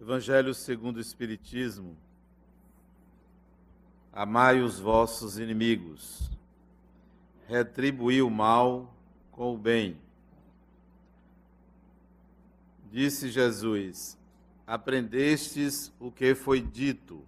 Evangelho 0.00 0.54
segundo 0.54 0.96
o 0.96 1.00
Espiritismo. 1.00 1.94
Amai 4.10 4.62
os 4.62 4.78
vossos 4.80 5.38
inimigos. 5.38 6.30
Retribuí 7.46 8.22
o 8.22 8.30
mal 8.30 8.94
com 9.30 9.54
o 9.54 9.58
bem. 9.58 9.98
Disse 12.90 13.28
Jesus: 13.28 14.16
Aprendestes 14.66 15.92
o 16.00 16.10
que 16.10 16.34
foi 16.34 16.62
dito. 16.62 17.22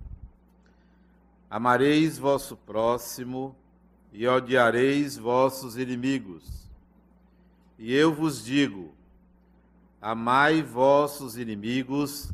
Amareis 1.51 2.17
vosso 2.17 2.57
próximo 2.57 3.55
e 4.15 4.27
odiareis 4.27 5.15
vossos 5.19 5.77
inimigos. 5.77 6.71
E 7.79 7.93
eu 7.93 8.15
vos 8.15 8.43
digo: 8.43 8.95
Amai 10.01 10.63
vossos 10.63 11.37
inimigos 11.37 12.33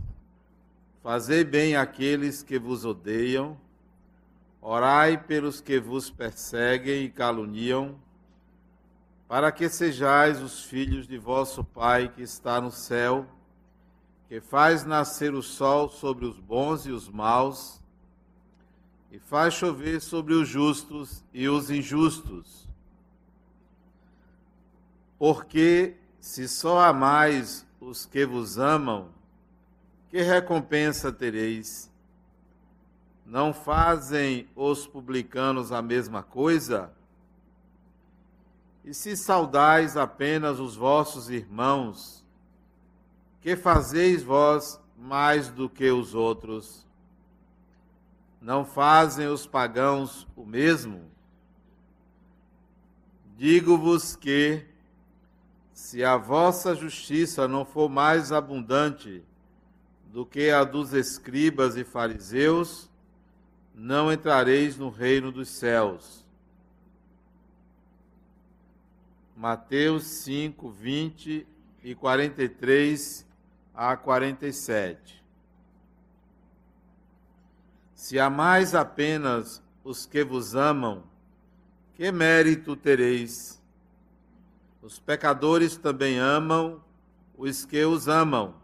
Fazei 1.10 1.42
bem 1.42 1.74
àqueles 1.74 2.42
que 2.42 2.58
vos 2.58 2.84
odeiam, 2.84 3.58
orai 4.60 5.16
pelos 5.16 5.58
que 5.58 5.80
vos 5.80 6.10
perseguem 6.10 7.04
e 7.04 7.08
caluniam, 7.08 7.98
para 9.26 9.50
que 9.50 9.70
sejais 9.70 10.42
os 10.42 10.62
filhos 10.62 11.08
de 11.08 11.16
vosso 11.16 11.64
Pai 11.64 12.12
que 12.14 12.20
está 12.20 12.60
no 12.60 12.70
céu, 12.70 13.26
que 14.28 14.38
faz 14.38 14.84
nascer 14.84 15.32
o 15.32 15.42
sol 15.42 15.88
sobre 15.88 16.26
os 16.26 16.38
bons 16.38 16.84
e 16.84 16.90
os 16.90 17.08
maus, 17.08 17.80
e 19.10 19.18
faz 19.18 19.54
chover 19.54 20.02
sobre 20.02 20.34
os 20.34 20.46
justos 20.46 21.24
e 21.32 21.48
os 21.48 21.70
injustos. 21.70 22.68
Porque 25.18 25.96
se 26.20 26.46
só 26.46 26.80
amais 26.80 27.66
os 27.80 28.05
que 28.05 28.27
vos 28.27 28.58
amam, 28.58 29.16
que 30.11 30.23
recompensa 30.23 31.12
tereis? 31.12 31.91
Não 33.27 33.53
fazem 33.53 34.48
os 34.56 34.87
publicanos 34.87 35.70
a 35.70 35.83
mesma 35.83 36.23
coisa? 36.23 36.91
E 38.84 38.95
se 38.95 39.17
saudais 39.17 39.98
apenas 39.98 40.59
os 40.59 40.75
vossos 40.75 41.29
irmãos, 41.29 42.25
que 43.42 43.55
fazeis 43.55 44.23
vós 44.23 44.81
mais 44.97 45.51
do 45.51 45.69
que 45.69 45.91
os 45.91 46.14
outros? 46.14 46.86
Não 48.41 48.64
fazem 48.64 49.27
os 49.27 49.47
pagãos 49.47 50.27
o 50.34 50.47
mesmo? 50.47 51.03
Digo-vos 53.36 54.17
que, 54.17 54.64
se 55.75 56.03
a 56.03 56.17
vossa 56.17 56.75
justiça 56.75 57.47
não 57.47 57.64
for 57.64 57.91
mais 57.91 58.33
abundante 58.33 59.23
do 60.12 60.25
que 60.25 60.51
a 60.51 60.64
dos 60.64 60.92
escribas 60.92 61.77
e 61.77 61.84
fariseus, 61.84 62.91
não 63.75 64.12
entrareis 64.12 64.77
no 64.77 64.89
reino 64.89 65.31
dos 65.31 65.48
céus. 65.48 66.27
Mateus 69.36 70.05
5, 70.05 70.69
20 70.70 71.47
e 71.84 71.95
43 71.95 73.25
a 73.73 73.97
47. 73.97 75.23
Se 77.95 78.19
amais 78.19 78.75
apenas 78.75 79.62
os 79.84 80.05
que 80.05 80.25
vos 80.25 80.56
amam, 80.56 81.05
que 81.95 82.11
mérito 82.11 82.75
tereis? 82.75 83.62
Os 84.83 84.98
pecadores 84.98 85.77
também 85.77 86.19
amam 86.19 86.83
os 87.36 87.64
que 87.64 87.84
os 87.84 88.09
amam. 88.09 88.55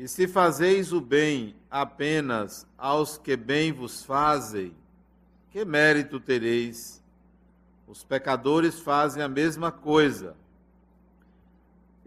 E 0.00 0.08
se 0.08 0.26
fazeis 0.26 0.94
o 0.94 1.00
bem 1.00 1.54
apenas 1.70 2.66
aos 2.78 3.18
que 3.18 3.36
bem 3.36 3.70
vos 3.70 4.02
fazem, 4.02 4.74
que 5.50 5.62
mérito 5.62 6.18
tereis? 6.18 7.02
Os 7.86 8.02
pecadores 8.02 8.80
fazem 8.80 9.22
a 9.22 9.28
mesma 9.28 9.70
coisa. 9.70 10.34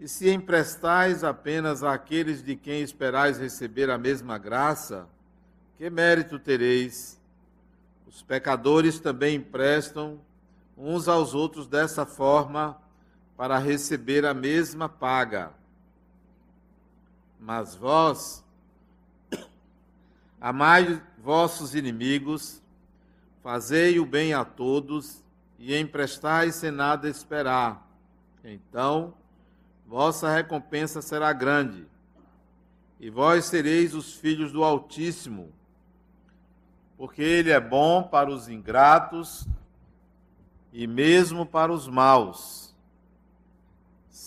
E 0.00 0.08
se 0.08 0.28
emprestais 0.28 1.22
apenas 1.22 1.84
àqueles 1.84 2.42
de 2.42 2.56
quem 2.56 2.82
esperais 2.82 3.38
receber 3.38 3.88
a 3.88 3.96
mesma 3.96 4.38
graça, 4.38 5.06
que 5.78 5.88
mérito 5.88 6.36
tereis? 6.36 7.16
Os 8.08 8.24
pecadores 8.24 8.98
também 8.98 9.36
emprestam 9.36 10.18
uns 10.76 11.06
aos 11.06 11.32
outros 11.32 11.68
dessa 11.68 12.04
forma 12.04 12.76
para 13.36 13.56
receber 13.56 14.26
a 14.26 14.34
mesma 14.34 14.88
paga. 14.88 15.52
Mas 17.44 17.74
vós, 17.74 18.42
amai 20.40 21.02
vossos 21.18 21.74
inimigos, 21.74 22.62
fazei 23.42 24.00
o 24.00 24.06
bem 24.06 24.32
a 24.32 24.46
todos 24.46 25.22
e 25.58 25.76
emprestai 25.76 26.50
sem 26.52 26.70
nada 26.70 27.06
esperar. 27.06 27.86
Então, 28.42 29.12
vossa 29.86 30.32
recompensa 30.32 31.02
será 31.02 31.34
grande, 31.34 31.86
e 32.98 33.10
vós 33.10 33.44
sereis 33.44 33.94
os 33.94 34.14
filhos 34.14 34.50
do 34.50 34.64
Altíssimo, 34.64 35.52
porque 36.96 37.20
Ele 37.20 37.50
é 37.50 37.60
bom 37.60 38.04
para 38.04 38.30
os 38.30 38.48
ingratos 38.48 39.46
e 40.72 40.86
mesmo 40.86 41.44
para 41.44 41.70
os 41.70 41.86
maus. 41.88 42.63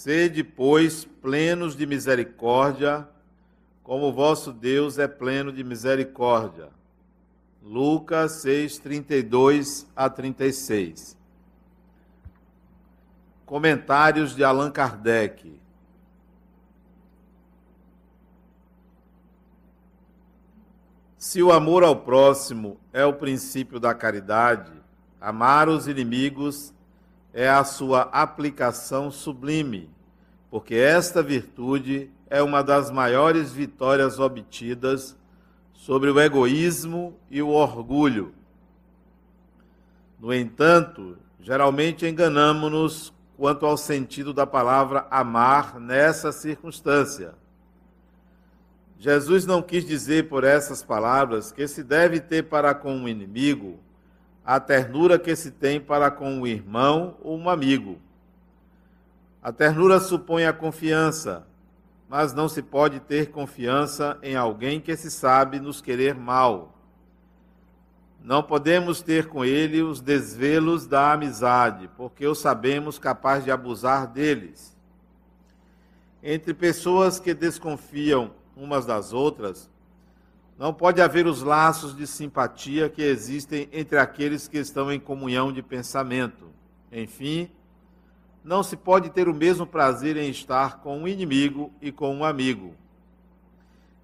Sede, 0.08 0.42
pois, 0.42 1.04
plenos 1.04 1.76
de 1.76 1.86
misericórdia, 1.86 3.06
como 3.84 4.14
vosso 4.14 4.54
Deus 4.54 4.98
é 4.98 5.06
pleno 5.06 5.52
de 5.52 5.66
misericórdia. 5.66 6.70
Lucas 7.62 8.32
6, 8.42 8.78
32 8.80 9.86
a 9.94 10.10
36. 10.10 11.18
Comentários 13.46 14.34
de 14.34 14.46
Allan 14.46 14.72
Kardec. 14.72 15.60
Se 21.18 21.44
o 21.44 21.52
amor 21.52 21.84
ao 21.84 21.98
próximo 21.98 22.80
é 22.94 23.04
o 23.04 23.12
princípio 23.12 23.78
da 23.78 23.94
caridade, 23.94 24.72
amar 25.20 25.68
os 25.68 25.86
inimigos 25.86 26.74
é 27.34 27.50
a 27.50 27.66
sua 27.66 28.04
aplicação 28.04 29.12
sublime, 29.12 29.97
porque 30.50 30.76
esta 30.76 31.22
virtude 31.22 32.10
é 32.30 32.42
uma 32.42 32.64
das 32.64 32.90
maiores 32.90 33.52
vitórias 33.52 34.20
obtidas 34.20 35.16
sobre 35.74 36.10
o 36.10 36.20
egoísmo 36.20 37.18
e 37.30 37.42
o 37.42 37.50
orgulho. 37.50 38.34
No 40.20 40.34
entanto, 40.34 41.18
geralmente 41.40 42.06
enganamos-nos 42.06 43.14
quanto 43.38 43.66
ao 43.66 43.78
sentido 43.78 44.34
da 44.34 44.48
palavra 44.48 45.06
amar 45.12 45.80
nessa 45.80 46.32
circunstância. 46.32 47.36
Jesus 49.00 49.46
não 49.46 49.62
quis 49.62 49.86
dizer 49.86 50.28
por 50.28 50.44
essas 50.44 50.82
palavras 50.82 51.52
que 51.52 51.68
se 51.68 51.84
deve 51.84 52.20
ter 52.20 52.44
para 52.44 52.74
com 52.74 52.94
um 52.96 53.08
inimigo 53.08 53.80
a 54.44 54.60
ternura 54.60 55.20
que 55.20 55.36
se 55.36 55.52
tem 55.52 55.80
para 55.80 56.10
com 56.10 56.32
um 56.32 56.48
irmão 56.48 57.18
ou 57.22 57.38
um 57.38 57.50
amigo. 57.50 58.00
A 59.42 59.52
ternura 59.52 60.00
supõe 60.00 60.46
a 60.46 60.54
confiança, 60.54 61.48
mas 62.10 62.34
não 62.34 62.48
se 62.48 62.62
pode 62.62 63.00
ter 63.00 63.32
confiança 63.32 64.18
em 64.22 64.36
alguém 64.36 64.80
que 64.80 64.96
se 64.96 65.12
sabe 65.12 65.60
nos 65.60 65.82
querer 65.82 66.16
mal. 66.16 66.74
Não 68.24 68.44
podemos 68.44 69.02
ter 69.02 69.28
com 69.28 69.46
ele 69.46 69.82
os 69.82 70.02
desvelos 70.02 70.86
da 70.86 71.14
amizade, 71.14 71.90
porque 71.96 72.26
o 72.28 72.36
sabemos 72.36 73.00
capaz 73.00 73.44
de 73.44 73.52
abusar 73.52 74.08
deles. 74.08 74.76
Entre 76.22 76.54
pessoas 76.54 77.20
que 77.20 77.34
desconfiam 77.34 78.32
umas 78.56 78.86
das 78.86 79.14
outras, 79.14 79.70
não 80.58 80.74
pode 80.74 81.02
haver 81.02 81.28
os 81.28 81.44
laços 81.44 81.96
de 81.96 82.08
simpatia 82.08 82.90
que 82.90 83.02
existem 83.02 83.70
entre 83.72 84.00
aqueles 84.00 84.48
que 84.48 84.58
estão 84.58 84.92
em 84.92 85.00
comunhão 85.00 85.54
de 85.54 85.62
pensamento. 85.62 86.48
Enfim, 86.92 87.50
não 88.48 88.64
se 88.64 88.76
pode 88.76 89.10
ter 89.10 89.28
o 89.28 89.34
mesmo 89.34 89.68
prazer 89.68 90.18
em 90.18 90.30
estar 90.30 90.80
com 90.80 90.98
um 90.98 91.08
inimigo 91.08 91.72
e 91.82 91.92
com 91.92 92.16
um 92.16 92.24
amigo. 92.24 92.74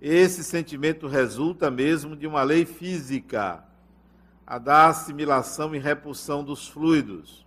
Esse 0.01 0.43
sentimento 0.43 1.07
resulta 1.07 1.71
mesmo 1.71 2.15
de 2.15 2.27
uma 2.27 2.43
lei 2.43 2.65
física, 2.65 3.63
a 4.45 4.57
da 4.57 4.89
assimilação 4.89 5.73
e 5.73 5.79
repulsão 5.79 6.43
dos 6.43 6.67
fluidos. 6.67 7.45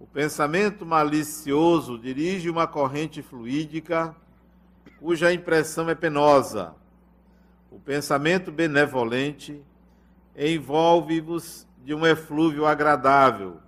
O 0.00 0.06
pensamento 0.06 0.84
malicioso 0.84 1.98
dirige 1.98 2.50
uma 2.50 2.66
corrente 2.66 3.22
fluídica 3.22 4.14
cuja 4.98 5.32
impressão 5.32 5.88
é 5.88 5.94
penosa 5.94 6.74
o 7.76 7.78
pensamento 7.78 8.50
benevolente 8.50 9.62
envolve-vos 10.34 11.68
de 11.84 11.92
um 11.92 12.06
eflúvio 12.06 12.64
agradável. 12.64 13.58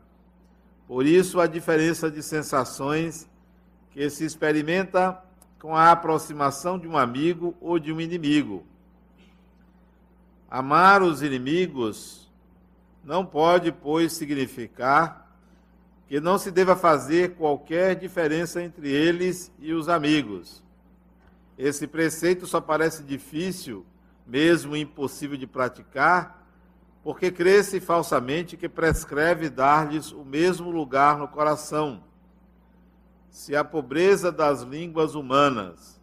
Por 0.88 1.04
isso, 1.04 1.38
a 1.38 1.46
diferença 1.46 2.10
de 2.10 2.22
sensações 2.22 3.28
que 3.90 4.08
se 4.08 4.24
experimenta 4.24 5.22
com 5.60 5.76
a 5.76 5.92
aproximação 5.92 6.78
de 6.78 6.88
um 6.88 6.96
amigo 6.96 7.54
ou 7.60 7.78
de 7.78 7.92
um 7.92 8.00
inimigo. 8.00 8.64
Amar 10.50 11.02
os 11.02 11.22
inimigos 11.22 12.32
não 13.04 13.24
pode, 13.26 13.70
pois, 13.70 14.14
significar 14.14 15.28
que 16.06 16.20
não 16.20 16.38
se 16.38 16.50
deva 16.50 16.74
fazer 16.74 17.34
qualquer 17.34 17.94
diferença 17.94 18.62
entre 18.62 18.88
eles 18.90 19.52
e 19.58 19.74
os 19.74 19.90
amigos. 19.90 20.64
Esse 21.58 21.86
preceito 21.86 22.46
só 22.46 22.62
parece 22.62 23.02
difícil, 23.02 23.84
mesmo 24.26 24.74
impossível 24.74 25.36
de 25.36 25.46
praticar, 25.46 26.37
porque 27.02 27.30
cresce 27.30 27.80
falsamente 27.80 28.56
que 28.56 28.68
prescreve 28.68 29.48
dar-lhes 29.48 30.12
o 30.12 30.24
mesmo 30.24 30.70
lugar 30.70 31.18
no 31.18 31.28
coração. 31.28 32.02
Se 33.30 33.54
a 33.54 33.64
pobreza 33.64 34.32
das 34.32 34.62
línguas 34.62 35.14
humanas 35.14 36.00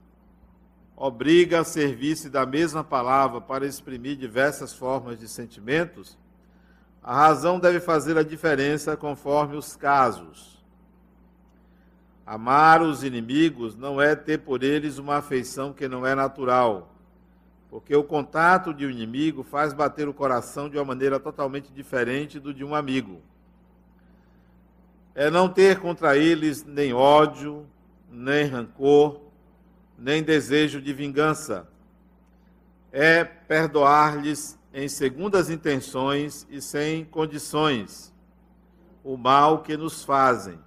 obriga 0.95 1.59
a 1.59 1.63
servir-se 1.65 2.30
da 2.30 2.45
mesma 2.45 2.83
palavra 2.83 3.42
para 3.42 3.65
exprimir 3.65 4.15
diversas 4.15 4.74
formas 4.74 5.19
de 5.19 5.27
sentimentos, 5.27 6.18
a 7.03 7.13
razão 7.13 7.59
deve 7.59 7.80
fazer 7.80 8.18
a 8.18 8.24
diferença 8.24 8.95
conforme 8.95 9.56
os 9.56 9.75
casos. 9.75 10.63
Amar 12.25 12.81
os 12.81 13.03
inimigos 13.03 13.75
não 13.75 14.01
é 14.01 14.15
ter 14.15 14.39
por 14.39 14.63
eles 14.63 14.98
uma 14.98 15.18
afeição 15.18 15.71
que 15.71 15.88
não 15.88 16.07
é 16.07 16.15
natural, 16.15 16.94
porque 17.75 17.94
o 17.94 18.06
contato 18.06 18.74
de 18.74 18.86
um 18.86 18.89
inimigo 18.89 19.44
faz 19.44 19.74
bater 19.74 20.07
o 20.07 20.13
coração 20.13 20.69
de 20.69 20.77
uma 20.77 20.86
maneira 20.86 21.19
totalmente 21.19 21.74
diferente 21.74 22.39
do 22.39 22.54
de 22.54 22.63
um 22.63 22.74
amigo. 22.74 23.22
É 25.13 25.30
não 25.30 25.50
ter 25.50 25.81
contra 25.81 26.16
eles 26.16 26.63
nem 26.63 26.94
ódio, 26.94 27.68
nem 28.10 28.45
rancor, 28.45 29.19
nem 30.00 30.24
desejo 30.24 30.81
de 30.81 30.94
vingança. 30.94 31.68
É 32.94 33.25
perdoar-lhes 33.25 34.57
em 34.74 34.88
segundas 34.88 35.50
intenções 35.50 36.48
e 36.50 36.62
sem 36.62 37.04
condições 37.04 38.13
o 39.04 39.18
mal 39.18 39.63
que 39.63 39.75
nos 39.75 40.01
fazem. 40.01 40.57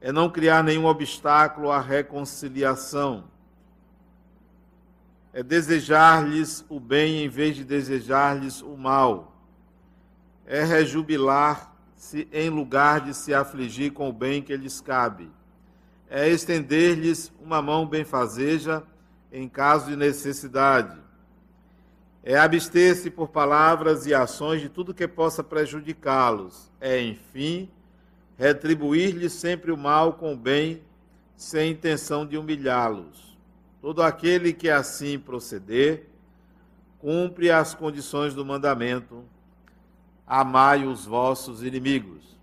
É 0.00 0.10
não 0.10 0.30
criar 0.30 0.64
nenhum 0.64 0.86
obstáculo 0.86 1.70
à 1.70 1.78
reconciliação. 1.78 3.24
É 5.36 5.42
desejar-lhes 5.42 6.64
o 6.68 6.80
bem 6.80 7.24
em 7.24 7.28
vez 7.28 7.56
de 7.56 7.64
desejar-lhes 7.64 8.62
o 8.62 8.76
mal. 8.76 9.36
É 10.46 10.64
rejubilar-se 10.64 12.26
em 12.32 12.48
lugar 12.48 13.02
de 13.02 13.12
se 13.12 13.34
afligir 13.34 13.92
com 13.92 14.08
o 14.08 14.12
bem 14.12 14.40
que 14.40 14.56
lhes 14.56 14.80
cabe. 14.80 15.30
É 16.08 16.28
estender-lhes 16.28 17.30
uma 17.40 17.60
mão 17.60 17.86
benfazeja 17.86 18.82
em 19.30 19.48
caso 19.48 19.90
de 19.90 19.96
necessidade 19.96 21.06
é 22.28 22.36
abster-se 22.36 23.08
por 23.08 23.28
palavras 23.28 24.04
e 24.04 24.12
ações 24.12 24.60
de 24.60 24.68
tudo 24.68 24.92
que 24.92 25.06
possa 25.06 25.44
prejudicá-los. 25.44 26.72
É, 26.80 27.00
enfim, 27.00 27.70
retribuir-lhes 28.36 29.32
sempre 29.32 29.70
o 29.70 29.76
mal 29.76 30.14
com 30.14 30.32
o 30.32 30.36
bem, 30.36 30.82
sem 31.36 31.70
intenção 31.70 32.26
de 32.26 32.36
humilhá-los. 32.36 33.25
Todo 33.86 34.02
aquele 34.02 34.52
que 34.52 34.68
assim 34.68 35.16
proceder, 35.16 36.08
cumpre 36.98 37.52
as 37.52 37.72
condições 37.72 38.34
do 38.34 38.44
mandamento: 38.44 39.22
amai 40.26 40.84
os 40.84 41.06
vossos 41.06 41.62
inimigos. 41.62 42.36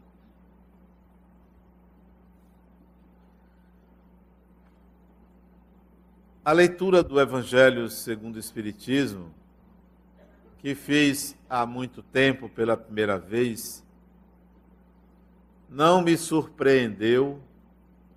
A 6.45 6.53
leitura 6.53 7.03
do 7.03 7.19
Evangelho 7.19 7.89
segundo 7.89 8.37
o 8.37 8.39
Espiritismo 8.39 9.29
que 10.59 10.73
fiz 10.73 11.37
há 11.49 11.65
muito 11.65 12.01
tempo 12.01 12.47
pela 12.47 12.77
primeira 12.77 13.19
vez, 13.19 13.83
não 15.69 16.01
me 16.01 16.15
surpreendeu 16.15 17.41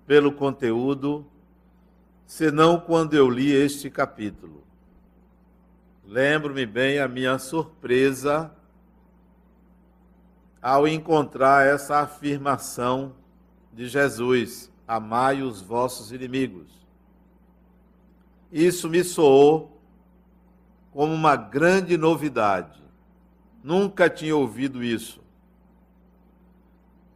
pelo 0.05 0.31
conteúdo, 0.31 1.29
senão 2.27 2.77
quando 2.77 3.13
eu 3.13 3.29
li 3.29 3.51
este 3.53 3.89
capítulo. 3.89 4.61
Lembro-me 6.05 6.65
bem 6.65 6.99
a 6.99 7.07
minha 7.07 7.39
surpresa 7.39 8.51
ao 10.61 10.85
encontrar 10.87 11.65
essa 11.65 11.99
afirmação 11.99 13.15
de 13.73 13.87
Jesus: 13.87 14.69
Amai 14.85 15.41
os 15.41 15.61
vossos 15.61 16.11
inimigos. 16.11 16.85
Isso 18.51 18.89
me 18.89 19.03
soou 19.03 19.81
como 20.91 21.13
uma 21.13 21.35
grande 21.35 21.97
novidade. 21.97 22.81
Nunca 23.63 24.09
tinha 24.09 24.35
ouvido 24.35 24.83
isso. 24.83 25.21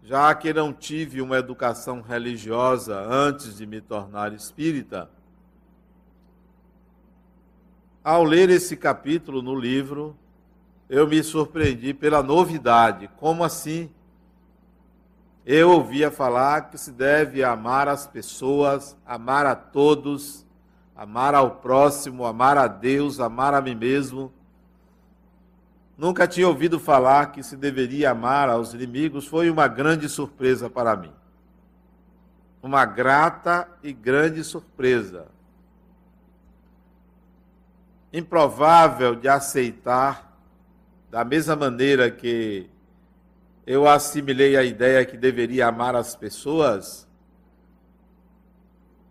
Já 0.03 0.33
que 0.33 0.51
não 0.51 0.73
tive 0.73 1.21
uma 1.21 1.37
educação 1.37 2.01
religiosa 2.01 2.99
antes 2.99 3.57
de 3.57 3.67
me 3.67 3.79
tornar 3.79 4.33
espírita, 4.33 5.09
ao 8.03 8.23
ler 8.23 8.49
esse 8.49 8.75
capítulo 8.75 9.43
no 9.43 9.53
livro, 9.53 10.15
eu 10.89 11.07
me 11.07 11.21
surpreendi 11.21 11.93
pela 11.93 12.23
novidade. 12.23 13.07
Como 13.17 13.43
assim? 13.43 13.91
Eu 15.45 15.69
ouvia 15.69 16.09
falar 16.09 16.69
que 16.69 16.77
se 16.77 16.91
deve 16.91 17.43
amar 17.43 17.87
as 17.87 18.07
pessoas, 18.07 18.97
amar 19.05 19.45
a 19.45 19.55
todos, 19.55 20.45
amar 20.95 21.35
ao 21.35 21.51
próximo, 21.51 22.25
amar 22.25 22.57
a 22.57 22.67
Deus, 22.67 23.19
amar 23.19 23.53
a 23.53 23.61
mim 23.61 23.75
mesmo. 23.75 24.33
Nunca 26.01 26.27
tinha 26.27 26.47
ouvido 26.47 26.79
falar 26.79 27.31
que 27.31 27.43
se 27.43 27.55
deveria 27.55 28.09
amar 28.09 28.49
aos 28.49 28.73
inimigos, 28.73 29.27
foi 29.27 29.51
uma 29.51 29.67
grande 29.67 30.09
surpresa 30.09 30.67
para 30.67 30.95
mim. 30.95 31.13
Uma 32.59 32.85
grata 32.85 33.69
e 33.83 33.93
grande 33.93 34.43
surpresa. 34.43 35.27
Improvável 38.11 39.13
de 39.13 39.27
aceitar, 39.27 40.35
da 41.11 41.23
mesma 41.23 41.55
maneira 41.55 42.09
que 42.09 42.67
eu 43.63 43.87
assimilei 43.87 44.57
a 44.57 44.63
ideia 44.63 45.05
que 45.05 45.15
deveria 45.15 45.67
amar 45.67 45.95
as 45.95 46.15
pessoas, 46.15 47.07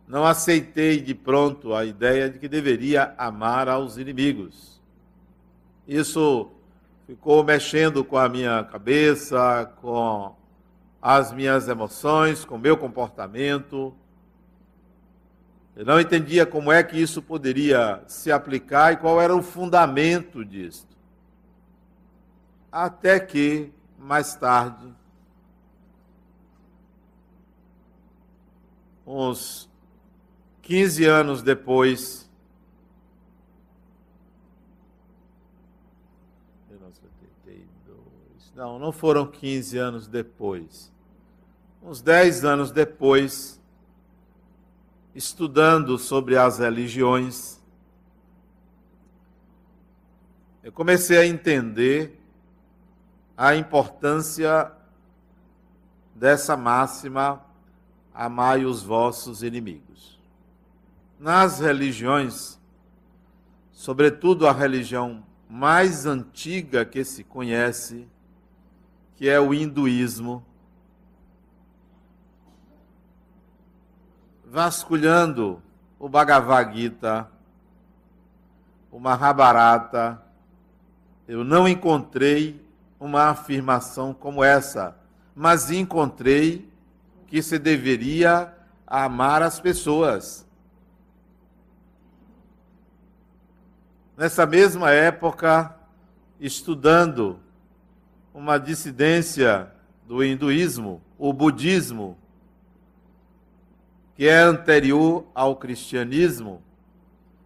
não 0.09 0.27
aceitei 0.27 1.01
de 1.01 1.15
pronto 1.15 1.73
a 1.73 1.85
ideia 1.85 2.29
de 2.29 2.41
que 2.41 2.49
deveria 2.49 3.15
amar 3.17 3.69
aos 3.69 3.97
inimigos. 3.97 4.83
Isso 5.87 6.51
ficou 7.11 7.43
mexendo 7.43 8.05
com 8.05 8.17
a 8.17 8.29
minha 8.29 8.63
cabeça, 8.63 9.69
com 9.81 10.33
as 11.03 11.33
minhas 11.33 11.67
emoções, 11.67 12.45
com 12.45 12.55
o 12.55 12.59
meu 12.59 12.77
comportamento. 12.77 13.93
Eu 15.75 15.85
não 15.85 15.99
entendia 15.99 16.47
como 16.47 16.71
é 16.71 16.85
que 16.85 16.97
isso 16.97 17.21
poderia 17.21 18.01
se 18.07 18.31
aplicar 18.31 18.93
e 18.93 18.97
qual 18.97 19.21
era 19.21 19.35
o 19.35 19.43
fundamento 19.43 20.45
disso. 20.45 20.87
Até 22.71 23.19
que, 23.19 23.73
mais 23.99 24.37
tarde, 24.37 24.95
uns 29.05 29.69
15 30.63 31.05
anos 31.07 31.43
depois, 31.43 32.30
não, 38.61 38.79
não 38.79 38.93
foram 38.93 39.27
15 39.27 39.79
anos 39.79 40.07
depois, 40.07 40.93
uns 41.83 42.03
10 42.03 42.45
anos 42.45 42.71
depois, 42.71 43.59
estudando 45.15 45.97
sobre 45.97 46.37
as 46.37 46.59
religiões, 46.59 47.59
eu 50.63 50.71
comecei 50.71 51.17
a 51.17 51.27
entender 51.27 52.21
a 53.35 53.57
importância 53.57 54.71
dessa 56.15 56.55
máxima: 56.55 57.43
amai 58.13 58.67
os 58.67 58.83
vossos 58.83 59.43
inimigos. 59.43 60.21
Nas 61.19 61.61
religiões, 61.61 62.61
sobretudo 63.73 64.47
a 64.47 64.53
religião 64.53 65.25
mais 65.49 66.05
antiga 66.05 66.85
que 66.85 67.03
se 67.05 67.25
conhece, 67.25 68.07
que 69.21 69.29
é 69.29 69.39
o 69.39 69.53
hinduísmo, 69.53 70.43
vasculhando 74.47 75.63
o 75.99 76.09
Bhagavad 76.09 76.75
Gita, 76.75 77.29
o 78.91 78.99
Mahabharata, 78.99 80.23
eu 81.29 81.45
não 81.45 81.69
encontrei 81.69 82.67
uma 82.99 83.25
afirmação 83.25 84.15
como 84.15 84.43
essa, 84.43 84.97
mas 85.35 85.71
encontrei 85.71 86.73
que 87.27 87.43
se 87.43 87.59
deveria 87.59 88.55
amar 88.87 89.43
as 89.43 89.61
pessoas. 89.61 90.47
Nessa 94.17 94.47
mesma 94.47 94.91
época, 94.91 95.77
estudando 96.41 97.39
uma 98.33 98.59
dissidência 98.59 99.71
do 100.07 100.25
hinduísmo, 100.25 101.01
o 101.19 101.33
budismo, 101.33 102.17
que 104.17 104.27
é 104.29 104.39
anterior 104.39 105.27
ao 105.35 105.57
cristianismo, 105.57 106.63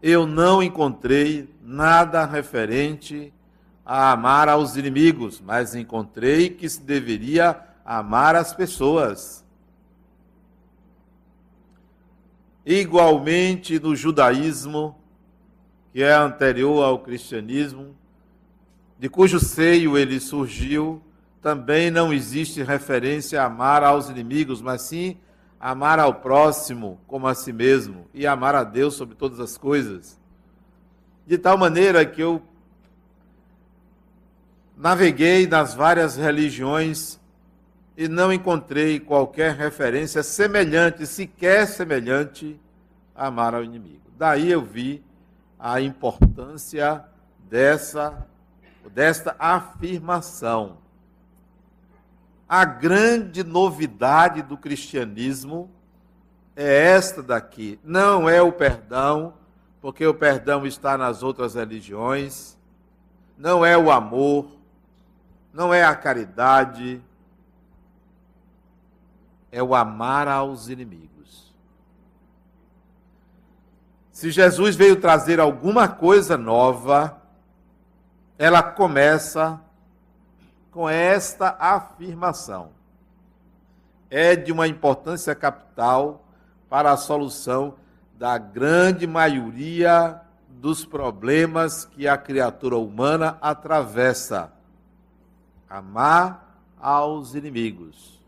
eu 0.03 0.27
não 0.27 0.63
encontrei 0.63 1.49
nada 1.63 2.27
referente 2.27 3.33
a 3.85 4.13
amar 4.13 4.49
aos 4.49 4.77
inimigos, 4.77 5.41
mas 5.41 5.75
encontrei 5.75 6.51
que 6.51 6.69
se 6.69 6.81
deveria 6.83 7.61
amar 7.85 8.35
as 8.35 8.55
pessoas. 8.55 9.45
Igualmente 12.65 13.79
no 13.79 13.95
judaísmo, 13.95 14.97
que 15.93 16.03
é 16.03 16.13
anterior 16.13 16.83
ao 16.83 16.99
cristianismo, 16.99 17.95
de 18.99 19.09
cujo 19.09 19.41
seio 19.41 19.99
ele 19.99 20.21
surgiu, 20.21 21.03
também 21.43 21.91
não 21.91 22.13
existe 22.13 22.63
referência 22.63 23.43
a 23.43 23.47
amar 23.47 23.85
aos 23.85 24.09
inimigos, 24.09 24.63
mas 24.63 24.83
sim 24.83 25.19
amar 25.61 25.99
ao 25.99 26.15
próximo 26.15 27.01
como 27.07 27.27
a 27.27 27.35
si 27.35 27.53
mesmo 27.53 28.07
e 28.15 28.27
amar 28.27 28.55
a 28.55 28.65
Deus 28.65 28.95
sobre 28.95 29.15
todas 29.15 29.41
as 29.41 29.57
coisas. 29.57 30.19
De 31.27 31.39
tal 31.39 31.57
maneira 31.57 32.05
que 32.05 32.23
eu 32.23 32.43
naveguei 34.77 35.47
nas 35.47 35.75
várias 35.75 36.17
religiões 36.17 37.19
e 37.97 38.09
não 38.09 38.33
encontrei 38.33 38.99
qualquer 38.99 39.55
referência 39.55 40.23
semelhante, 40.23 41.07
sequer 41.07 41.67
semelhante, 41.67 42.61
a 43.15 43.27
amar 43.29 43.55
ao 43.55 43.63
inimigo. 43.63 44.03
Daí 44.19 44.51
eu 44.51 44.63
vi 44.63 45.03
a 45.59 45.81
importância 45.81 47.05
dessa 47.49 48.27
desta 48.91 49.35
afirmação. 49.39 50.79
A 52.49 52.65
grande 52.65 53.43
novidade 53.43 54.43
do 54.43 54.57
cristianismo 54.57 55.71
é 56.55 56.93
esta 56.93 57.23
daqui. 57.23 57.79
Não 57.83 58.29
é 58.29 58.41
o 58.41 58.53
perdão, 58.53 59.35
porque 59.81 60.07
o 60.07 60.15
perdão 60.15 60.67
está 60.67 60.97
nas 60.97 61.23
outras 61.23 61.55
religiões. 61.55 62.57
Não 63.37 63.65
é 63.65 63.77
o 63.77 63.91
amor, 63.91 64.47
não 65.53 65.75
é 65.75 65.85
a 65.85 65.95
caridade, 65.95 67.03
é 69.51 69.63
o 69.63 69.75
amar 69.75 70.29
aos 70.29 70.69
inimigos. 70.69 71.55
Se 74.11 74.31
Jesus 74.31 74.77
veio 74.77 75.01
trazer 75.01 75.41
alguma 75.41 75.89
coisa 75.89 76.37
nova, 76.37 77.21
ela 78.39 78.63
começa 78.63 79.61
com 80.71 80.89
esta 80.89 81.57
afirmação. 81.59 82.71
É 84.11 84.35
de 84.35 84.53
uma 84.53 84.67
importância 84.67 85.35
capital 85.35 86.25
para 86.69 86.93
a 86.93 86.97
solução 86.97 87.75
da 88.19 88.39
grande 88.39 89.07
maioria 89.07 90.21
dos 90.49 90.85
problemas 90.85 91.85
que 91.85 92.09
a 92.09 92.17
criatura 92.17 92.77
humana 92.77 93.39
atravessa 93.41 94.53
amar 95.69 96.59
aos 96.81 97.35
inimigos. 97.35 98.21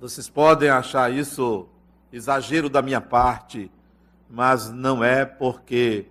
Vocês 0.00 0.28
podem 0.28 0.70
achar 0.70 1.12
isso 1.12 1.68
exagero 2.12 2.68
da 2.68 2.82
minha 2.82 3.00
parte, 3.00 3.70
mas 4.28 4.70
não 4.70 5.04
é 5.04 5.24
porque 5.24 6.06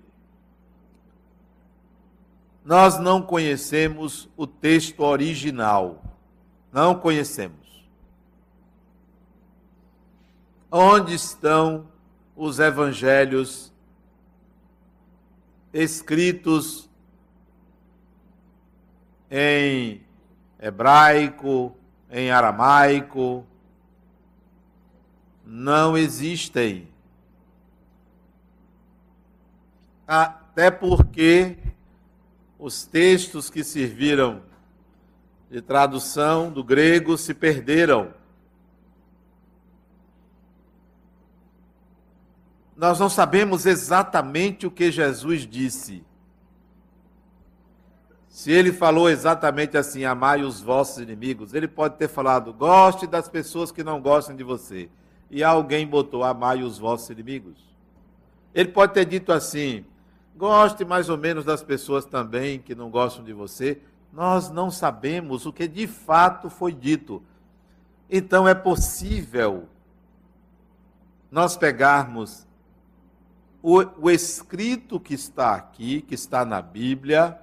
nós 2.64 3.00
não 3.00 3.22
conhecemos 3.22 4.30
o 4.36 4.46
texto 4.46 5.02
original. 5.02 6.04
Não 6.72 6.94
conhecemos. 6.94 7.58
Onde 10.72 11.16
estão 11.16 11.88
os 12.36 12.60
evangelhos 12.60 13.74
escritos 15.74 16.90
em 19.32 20.02
hebraico, 20.60 21.76
em 22.10 22.32
aramaico, 22.32 23.46
não 25.46 25.98
existem. 25.98 26.88
Até 30.08 30.70
porque 30.70 31.58
os 32.60 32.84
textos 32.84 33.50
que 33.50 33.64
serviram 33.64 34.42
de 35.50 35.62
tradução 35.62 36.52
do 36.52 36.62
grego 36.62 37.18
se 37.18 37.34
perderam. 37.34 38.14
Nós 42.76 43.00
não 43.00 43.10
sabemos 43.10 43.66
exatamente 43.66 44.68
o 44.68 44.72
que 44.72 44.92
Jesus 44.92 45.48
disse. 45.48 46.04
Se 48.28 48.52
ele 48.52 48.72
falou 48.72 49.10
exatamente 49.10 49.78
assim, 49.78 50.06
amai 50.06 50.44
os 50.44 50.62
vossos 50.62 51.00
inimigos, 51.00 51.54
ele 51.54 51.68
pode 51.68 51.96
ter 51.98 52.08
falado, 52.08 52.54
goste 52.54 53.08
das 53.08 53.28
pessoas 53.28 53.72
que 53.72 53.84
não 53.84 54.00
gostam 54.00 54.36
de 54.36 54.44
você. 54.44 54.90
E 55.32 55.44
alguém 55.44 55.88
botou, 55.88 56.24
amai 56.24 56.62
os 56.62 56.78
vossos 56.78 57.10
inimigos. 57.10 57.58
Ele 58.54 58.70
pode 58.70 58.94
ter 58.94 59.06
dito 59.06 59.32
assim, 59.32 59.86
goste 60.40 60.86
mais 60.86 61.10
ou 61.10 61.18
menos 61.18 61.44
das 61.44 61.62
pessoas 61.62 62.06
também 62.06 62.60
que 62.60 62.74
não 62.74 62.90
gostam 62.90 63.26
de 63.26 63.34
você. 63.34 63.82
Nós 64.12 64.50
não 64.50 64.72
sabemos 64.72 65.46
o 65.46 65.52
que 65.52 65.68
de 65.68 65.86
fato 65.86 66.50
foi 66.50 66.72
dito. 66.72 67.22
Então 68.10 68.48
é 68.48 68.56
possível 68.56 69.68
nós 71.30 71.58
pegarmos 71.58 72.48
o, 73.62 73.80
o 73.98 74.10
escrito 74.10 74.98
que 74.98 75.14
está 75.14 75.56
aqui, 75.56 76.02
que 76.02 76.16
está 76.16 76.46
na 76.46 76.62
Bíblia, 76.62 77.38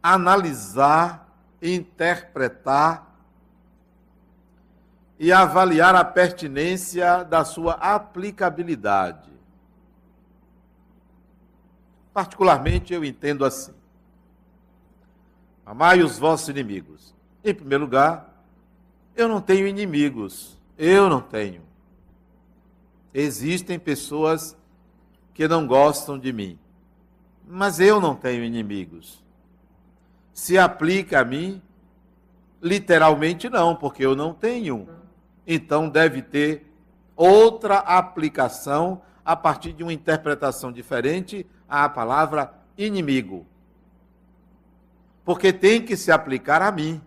analisar, 0.00 1.28
interpretar 1.60 3.12
e 5.18 5.32
avaliar 5.32 5.96
a 5.96 6.04
pertinência 6.04 7.24
da 7.24 7.44
sua 7.44 7.72
aplicabilidade. 7.72 9.33
Particularmente 12.14 12.94
eu 12.94 13.04
entendo 13.04 13.44
assim: 13.44 13.74
amai 15.66 16.02
os 16.02 16.18
vossos 16.18 16.48
inimigos. 16.48 17.14
Em 17.44 17.52
primeiro 17.52 17.84
lugar, 17.84 18.42
eu 19.14 19.28
não 19.28 19.40
tenho 19.42 19.66
inimigos. 19.66 20.56
Eu 20.78 21.10
não 21.10 21.20
tenho. 21.20 21.60
Existem 23.12 23.78
pessoas 23.78 24.56
que 25.34 25.46
não 25.46 25.66
gostam 25.66 26.18
de 26.18 26.32
mim, 26.32 26.58
mas 27.46 27.78
eu 27.78 28.00
não 28.00 28.16
tenho 28.16 28.42
inimigos 28.42 29.22
se 30.34 30.58
aplica 30.58 31.20
a 31.20 31.24
mim? 31.24 31.62
Literalmente 32.60 33.48
não, 33.48 33.76
porque 33.76 34.04
eu 34.04 34.16
não 34.16 34.34
tenho. 34.34 34.88
Então 35.46 35.88
deve 35.88 36.20
ter 36.20 36.66
outra 37.14 37.78
aplicação 37.78 39.00
a 39.24 39.36
partir 39.36 39.72
de 39.72 39.82
uma 39.82 39.92
interpretação 39.92 40.72
diferente 40.72 41.46
à 41.68 41.88
palavra 41.88 42.52
inimigo. 42.76 43.46
Porque 45.24 45.52
tem 45.52 45.84
que 45.84 45.96
se 45.96 46.12
aplicar 46.12 46.62
a 46.62 46.70
mim. 46.70 47.00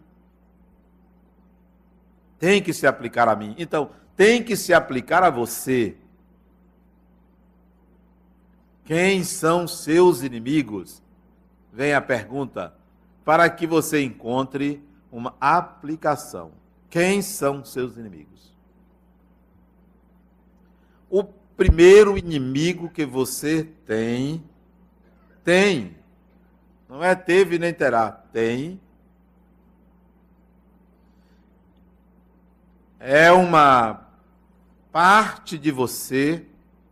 Tem 2.40 2.62
que 2.62 2.74
se 2.74 2.88
aplicar 2.88 3.28
a 3.28 3.36
mim. 3.36 3.56
Então, 3.58 3.92
tem 4.16 4.44
que 4.44 4.56
se 4.56 4.74
aplicar 4.74 5.24
a 5.24 5.30
você. 5.30 5.98
Quem 8.84 9.24
são 9.24 9.68
seus 9.68 10.24
inimigos? 10.24 11.02
Vem 11.72 11.94
a 11.94 12.02
pergunta 12.02 12.74
para 13.24 13.50
que 13.50 13.68
você 13.68 14.02
encontre 14.02 14.84
uma 15.12 15.36
aplicação. 15.40 16.52
Quem 16.90 17.22
são 17.22 17.64
seus 17.64 17.98
inimigos? 17.98 18.56
O 21.10 21.24
primeiro 21.58 22.20
inimigo 22.20 22.88
que 22.88 23.04
você 23.04 23.64
tem, 23.84 24.44
tem, 25.44 25.98
não 26.88 27.04
é 27.04 27.16
teve 27.16 27.58
nem 27.58 27.74
terá, 27.74 28.12
tem, 28.12 28.80
é 33.00 33.32
uma 33.32 34.08
parte 34.92 35.58
de 35.58 35.72
você 35.72 36.46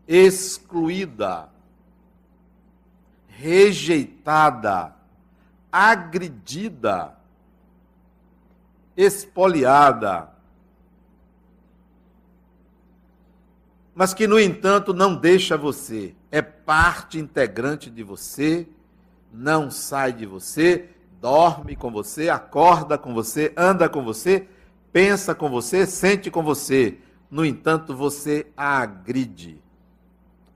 excluída, 0.08 1.48
rejeitada, 3.28 4.96
agredida, 5.72 7.16
espoliada, 8.98 10.35
mas 13.96 14.14
que, 14.14 14.28
no 14.28 14.38
entanto, 14.38 14.94
não 14.94 15.16
deixa 15.16 15.58
você. 15.58 16.14
é 16.30 16.42
parte 16.42 17.18
integrante 17.18 17.90
de 17.90 18.04
você, 18.04 18.68
não 19.32 19.72
sai 19.72 20.12
de 20.12 20.26
você, 20.26 20.90
dorme 21.22 21.78
com 21.78 21.90
você, 21.90 22.28
acorda 22.28 22.98
com 22.98 23.14
você, 23.14 23.54
anda 23.56 23.88
com 23.88 24.04
você, 24.04 24.50
pensa 24.92 25.34
com 25.34 25.50
você, 25.50 25.86
sente 25.86 26.30
com 26.30 26.44
você. 26.44 26.98
No 27.32 27.46
entanto, 27.46 27.96
você 27.96 28.48
a 28.58 28.80
agride. 28.80 29.64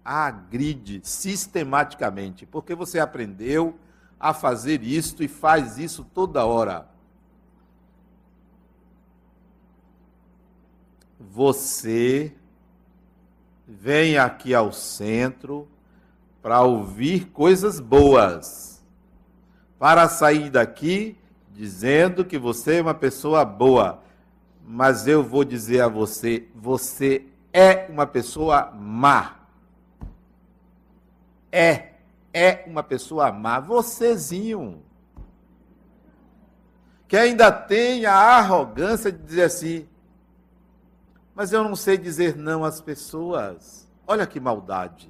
A 0.03 0.25
agride 0.25 1.00
sistematicamente, 1.03 2.46
porque 2.46 2.75
você 2.75 3.00
aprendeu 3.00 3.79
a 4.19 4.34
fazer 4.34 4.84
isto 4.84 5.24
e 5.24 5.29
faz 5.29 5.77
isso 5.77 6.03
toda 6.03 6.46
hora. 6.46 6.89
Você 11.17 12.34
vem 13.69 14.17
aqui 14.17 14.55
ao 14.55 14.71
centro 14.71 15.67
para 16.41 16.63
ouvir 16.63 17.25
coisas 17.25 17.79
boas, 17.79 18.83
para 19.77 20.09
sair 20.09 20.49
daqui 20.49 21.15
dizendo 21.51 22.25
que 22.25 22.39
você 22.39 22.77
é 22.77 22.81
uma 22.81 22.95
pessoa 22.95 23.45
boa. 23.45 24.01
Mas 24.65 25.07
eu 25.07 25.23
vou 25.23 25.43
dizer 25.43 25.81
a 25.81 25.88
você: 25.88 26.47
você 26.55 27.25
é 27.53 27.88
uma 27.89 28.07
pessoa 28.07 28.71
má. 28.71 29.35
É, 31.51 31.89
é 32.33 32.63
uma 32.65 32.81
pessoa 32.81 33.31
má. 33.31 33.59
Vocêzinho. 33.59 34.81
Que 37.07 37.17
ainda 37.17 37.51
tem 37.51 38.05
a 38.05 38.13
arrogância 38.13 39.11
de 39.11 39.17
dizer 39.17 39.43
assim: 39.43 39.88
mas 41.39 41.53
eu 41.53 41.63
não 41.63 41.74
sei 41.74 41.98
dizer 41.98 42.36
não 42.36 42.65
às 42.65 42.81
pessoas. 42.81 43.89
Olha 44.05 44.27
que 44.27 44.41
maldade. 44.41 45.10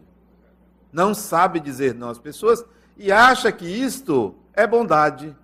Não 0.93 1.11
sabe 1.11 1.59
dizer 1.59 1.95
não 1.95 2.07
às 2.07 2.19
pessoas 2.19 2.63
e 2.95 3.11
acha 3.11 3.51
que 3.51 3.65
isto 3.65 4.35
é 4.53 4.67
bondade. 4.67 5.35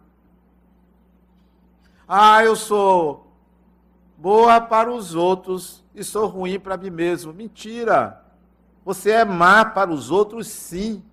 Ah, 2.08 2.44
eu 2.44 2.56
sou 2.56 3.34
boa 4.16 4.62
para 4.62 4.94
os 4.94 5.16
outros 5.16 5.84
e 5.96 6.04
sou 6.04 6.28
ruim 6.28 6.60
para 6.60 6.78
mim 6.78 6.92
mesmo. 6.92 7.34
Mentira. 7.34 8.24
Você 8.86 9.10
é 9.10 9.26
má 9.26 9.66
para 9.66 9.92
os 9.92 10.12
outros, 10.12 10.48
sim. 10.48 11.04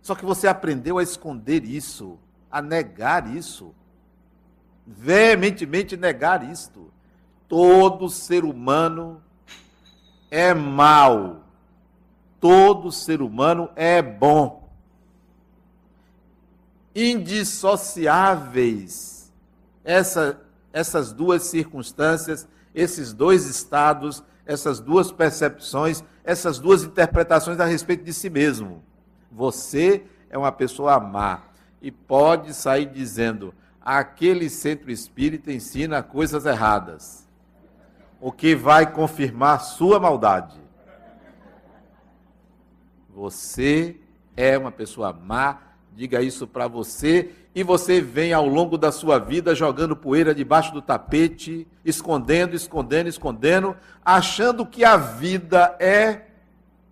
Só 0.00 0.14
que 0.14 0.24
você 0.24 0.48
aprendeu 0.48 0.96
a 0.96 1.02
esconder 1.02 1.62
isso, 1.62 2.18
a 2.50 2.62
negar 2.62 3.36
isso. 3.36 3.74
Veementemente 4.86 5.94
negar 5.94 6.42
isto. 6.50 6.90
Todo 7.48 8.10
ser 8.10 8.44
humano 8.44 9.22
é 10.30 10.52
mau. 10.52 11.40
Todo 12.38 12.92
ser 12.92 13.22
humano 13.22 13.70
é 13.74 14.02
bom. 14.02 14.68
Indissociáveis 16.94 19.32
essa, 19.82 20.38
essas 20.72 21.12
duas 21.12 21.42
circunstâncias, 21.44 22.46
esses 22.74 23.14
dois 23.14 23.46
estados, 23.46 24.22
essas 24.44 24.80
duas 24.80 25.10
percepções, 25.10 26.04
essas 26.22 26.58
duas 26.58 26.82
interpretações 26.82 27.58
a 27.58 27.64
respeito 27.64 28.04
de 28.04 28.12
si 28.12 28.28
mesmo. 28.28 28.84
Você 29.32 30.04
é 30.28 30.36
uma 30.36 30.52
pessoa 30.52 31.00
má 31.00 31.44
e 31.80 31.90
pode 31.90 32.52
sair 32.52 32.84
dizendo: 32.86 33.54
aquele 33.80 34.50
centro 34.50 34.90
espírita 34.90 35.50
ensina 35.50 36.02
coisas 36.02 36.44
erradas 36.44 37.26
o 38.20 38.32
que 38.32 38.54
vai 38.54 38.90
confirmar 38.92 39.60
sua 39.60 40.00
maldade. 40.00 40.56
Você 43.14 43.96
é 44.36 44.56
uma 44.56 44.70
pessoa 44.70 45.12
má, 45.12 45.58
diga 45.94 46.22
isso 46.22 46.46
para 46.46 46.68
você, 46.68 47.32
e 47.54 47.62
você 47.62 48.00
vem 48.00 48.32
ao 48.32 48.46
longo 48.46 48.78
da 48.78 48.92
sua 48.92 49.18
vida 49.18 49.54
jogando 49.54 49.96
poeira 49.96 50.34
debaixo 50.34 50.72
do 50.72 50.80
tapete, 50.80 51.66
escondendo, 51.84 52.54
escondendo, 52.54 53.08
escondendo, 53.08 53.76
achando 54.04 54.64
que 54.64 54.84
a 54.84 54.96
vida 54.96 55.76
é 55.80 56.26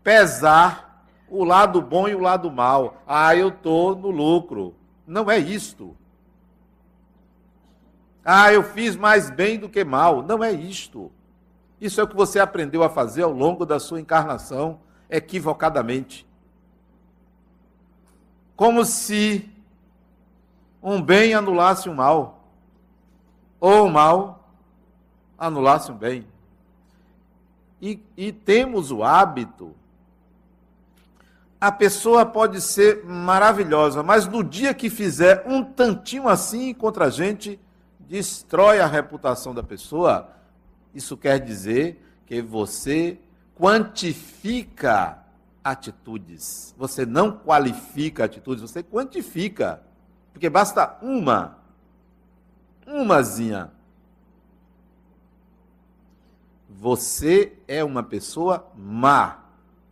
pesar 0.03 0.87
o 1.29 1.45
lado 1.45 1.81
bom 1.81 2.09
e 2.09 2.15
o 2.15 2.21
lado 2.21 2.51
mal. 2.51 3.03
Ah, 3.07 3.35
eu 3.37 3.49
estou 3.49 3.95
no 3.95 4.11
lucro. 4.11 4.75
Não 5.07 5.31
é 5.31 5.39
isto. 5.39 5.97
Ah, 8.25 8.53
eu 8.53 8.63
fiz 8.63 8.97
mais 8.97 9.31
bem 9.31 9.59
do 9.59 9.69
que 9.69 9.85
mal. 9.85 10.23
Não 10.23 10.43
é 10.43 10.51
isto. 10.51 11.13
Isso 11.81 12.01
é 12.01 12.05
o 12.05 12.09
que 12.09 12.17
você 12.17 12.39
aprendeu 12.39 12.83
a 12.83 12.89
fazer 12.89 13.23
ao 13.23 13.33
longo 13.33 13.67
da 13.67 13.79
sua 13.79 14.01
encarnação, 14.01 14.81
equivocadamente. 15.11 16.27
Como 18.57 18.85
se 18.85 19.51
um 20.83 21.03
bem 21.03 21.35
anulasse 21.35 21.89
um 21.89 21.95
mal, 21.95 22.49
ou 23.61 23.83
o 23.83 23.87
um 23.87 23.91
mal 23.91 24.49
anulasse 25.39 25.93
um 25.93 25.97
bem. 25.97 26.27
E, 27.81 28.03
e 28.17 28.33
temos 28.33 28.91
o 28.91 29.05
hábito. 29.05 29.75
A 31.61 31.71
pessoa 31.71 32.25
pode 32.25 32.61
ser 32.61 33.05
maravilhosa, 33.05 34.03
mas 34.03 34.27
no 34.27 34.43
dia 34.43 34.73
que 34.73 34.89
fizer 34.89 35.45
um 35.47 35.63
tantinho 35.63 36.29
assim 36.29 36.73
contra 36.73 37.07
a 37.07 37.11
gente, 37.11 37.61
destrói 38.01 38.81
a 38.81 38.87
reputação 38.87 39.55
da 39.55 39.63
pessoa 39.63 40.36
isso 40.97 41.15
quer 41.15 41.39
dizer 41.39 42.03
que 42.25 42.41
você 42.41 43.19
quantifica 43.55 45.23
atitudes. 45.63 46.75
Você 46.79 47.05
não 47.05 47.31
qualifica 47.33 48.25
atitudes, 48.25 48.63
você 48.63 48.83
quantifica. 48.83 49.83
Porque 50.33 50.49
basta 50.49 50.99
uma, 51.03 51.59
umazinha. 52.87 53.71
Você 56.69 57.53
é 57.69 57.85
uma 57.85 58.03
pessoa 58.03 58.67
má. 58.75 59.45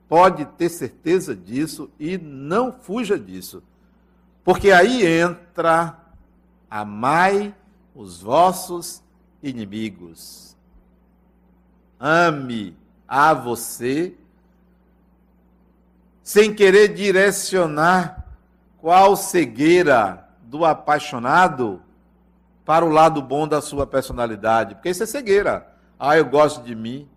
Pode 0.09 0.47
ter 0.47 0.71
certeza 0.71 1.37
disso 1.37 1.91
e 1.99 2.17
não 2.17 2.73
fuja 2.73 3.19
disso. 3.19 3.63
Porque 4.43 4.71
aí 4.71 5.05
entra 5.05 5.99
amai 6.71 7.55
os 7.95 8.21
vossos 8.23 9.03
inimigos 9.43 10.55
ame 11.99 12.77
a 13.07 13.33
você, 13.35 14.15
sem 16.23 16.55
querer 16.55 16.89
direcionar 16.89 18.25
qual 18.79 19.17
cegueira 19.17 20.29
do 20.43 20.65
apaixonado 20.65 21.83
para 22.65 22.85
o 22.85 22.89
lado 22.89 23.21
bom 23.21 23.47
da 23.47 23.61
sua 23.61 23.87
personalidade, 23.87 24.75
porque 24.75 24.89
isso 24.89 25.03
é 25.03 25.07
cegueira. 25.07 25.67
Ah, 25.99 26.17
eu 26.17 26.25
gosto 26.25 26.63
de 26.63 26.75
mim. 26.75 27.09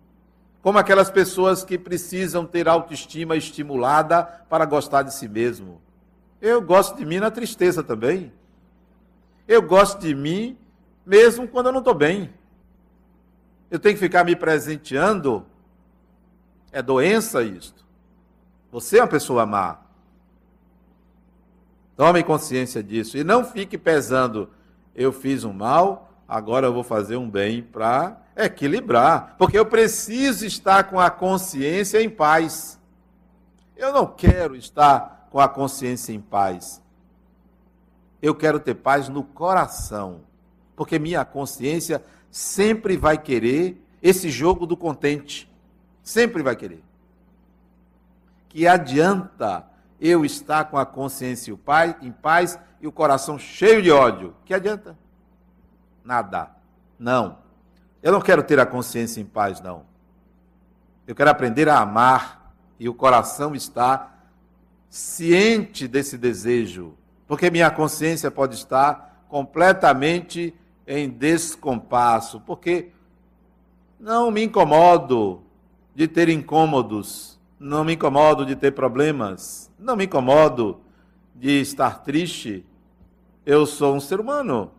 Como 0.60 0.78
aquelas 0.78 1.10
pessoas 1.10 1.64
que 1.64 1.78
precisam 1.78 2.44
ter 2.44 2.68
autoestima 2.68 3.36
estimulada 3.36 4.24
para 4.48 4.64
gostar 4.64 5.02
de 5.02 5.14
si 5.14 5.28
mesmo. 5.28 5.80
Eu 6.40 6.60
gosto 6.60 6.96
de 6.96 7.04
mim 7.04 7.18
na 7.18 7.30
tristeza 7.30 7.82
também. 7.82 8.32
Eu 9.46 9.62
gosto 9.62 10.00
de 10.00 10.14
mim 10.14 10.58
mesmo 11.06 11.48
quando 11.48 11.66
eu 11.66 11.72
não 11.72 11.78
estou 11.78 11.94
bem. 11.94 12.30
Eu 13.70 13.78
tenho 13.78 13.94
que 13.94 14.00
ficar 14.00 14.24
me 14.24 14.34
presenteando? 14.34 15.44
É 16.72 16.80
doença 16.80 17.42
isto. 17.42 17.84
Você 18.70 18.98
é 18.98 19.02
uma 19.02 19.08
pessoa 19.08 19.44
má. 19.44 19.78
Tome 21.96 22.22
consciência 22.22 22.82
disso. 22.82 23.18
E 23.18 23.24
não 23.24 23.44
fique 23.44 23.76
pesando, 23.76 24.50
eu 24.94 25.12
fiz 25.12 25.44
um 25.44 25.52
mal, 25.52 26.12
agora 26.28 26.66
eu 26.66 26.72
vou 26.72 26.84
fazer 26.84 27.16
um 27.16 27.28
bem 27.28 27.62
para 27.62 28.20
equilibrar. 28.36 29.34
Porque 29.36 29.58
eu 29.58 29.66
preciso 29.66 30.46
estar 30.46 30.84
com 30.84 31.00
a 31.00 31.10
consciência 31.10 32.00
em 32.00 32.08
paz. 32.08 32.78
Eu 33.76 33.92
não 33.92 34.06
quero 34.06 34.54
estar 34.54 35.28
com 35.30 35.40
a 35.40 35.48
consciência 35.48 36.12
em 36.12 36.20
paz. 36.20 36.82
Eu 38.20 38.34
quero 38.34 38.60
ter 38.60 38.74
paz 38.74 39.08
no 39.08 39.22
coração. 39.22 40.20
Porque 40.76 40.98
minha 40.98 41.24
consciência 41.24 42.02
sempre 42.30 42.96
vai 42.96 43.18
querer 43.18 43.82
esse 44.02 44.30
jogo 44.30 44.66
do 44.66 44.76
contente. 44.76 45.50
Sempre 46.02 46.42
vai 46.42 46.56
querer. 46.56 46.82
Que 48.48 48.66
adianta 48.66 49.66
eu 50.00 50.24
estar 50.24 50.64
com 50.64 50.78
a 50.78 50.86
consciência 50.86 51.52
em 52.00 52.12
paz 52.12 52.58
e 52.80 52.86
o 52.86 52.92
coração 52.92 53.38
cheio 53.38 53.82
de 53.82 53.90
ódio? 53.90 54.34
Que 54.44 54.54
adianta? 54.54 54.96
Nada. 56.04 56.50
Não. 56.98 57.38
Eu 58.02 58.12
não 58.12 58.20
quero 58.20 58.42
ter 58.42 58.58
a 58.58 58.66
consciência 58.66 59.20
em 59.20 59.26
paz, 59.26 59.60
não. 59.60 59.84
Eu 61.06 61.14
quero 61.14 61.30
aprender 61.30 61.68
a 61.68 61.80
amar 61.80 62.54
e 62.78 62.88
o 62.88 62.94
coração 62.94 63.54
está 63.54 64.14
ciente 64.88 65.86
desse 65.86 66.16
desejo, 66.16 66.94
porque 67.26 67.50
minha 67.50 67.70
consciência 67.70 68.30
pode 68.30 68.54
estar 68.54 69.24
completamente 69.28 70.54
em 70.88 71.08
descompasso, 71.08 72.40
porque 72.40 72.88
não 74.00 74.32
me 74.32 74.42
incomodo 74.42 75.42
de 75.94 76.08
ter 76.08 76.28
incômodos 76.28 77.38
não 77.58 77.82
me 77.82 77.94
incomodo 77.94 78.46
de 78.46 78.54
ter 78.54 78.72
problemas, 78.72 79.70
não 79.78 79.96
me 79.96 80.04
incomodo 80.04 80.80
de 81.34 81.60
estar 81.60 82.02
triste. 82.02 82.64
Eu 83.44 83.66
sou 83.66 83.94
um 83.94 84.00
ser 84.00 84.20
humano. 84.20 84.70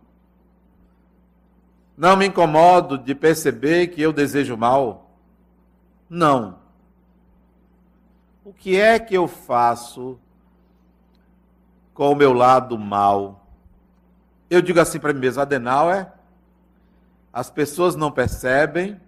Não 1.96 2.16
me 2.16 2.26
incomodo 2.26 2.96
de 2.96 3.14
perceber 3.14 3.88
que 3.88 4.00
eu 4.00 4.12
desejo 4.12 4.56
mal. 4.56 5.10
Não. 6.08 6.58
O 8.44 8.52
que 8.52 8.80
é 8.80 8.98
que 8.98 9.14
eu 9.14 9.28
faço 9.28 10.18
com 11.92 12.12
o 12.12 12.16
meu 12.16 12.32
lado 12.32 12.78
mal? 12.78 13.39
Eu 14.50 14.60
digo 14.60 14.80
assim 14.80 14.98
para 14.98 15.12
mim 15.12 15.20
mesmo, 15.20 15.40
Adenauer, 15.40 16.08
as 17.32 17.48
pessoas 17.48 17.94
não 17.94 18.10
percebem, 18.10 19.00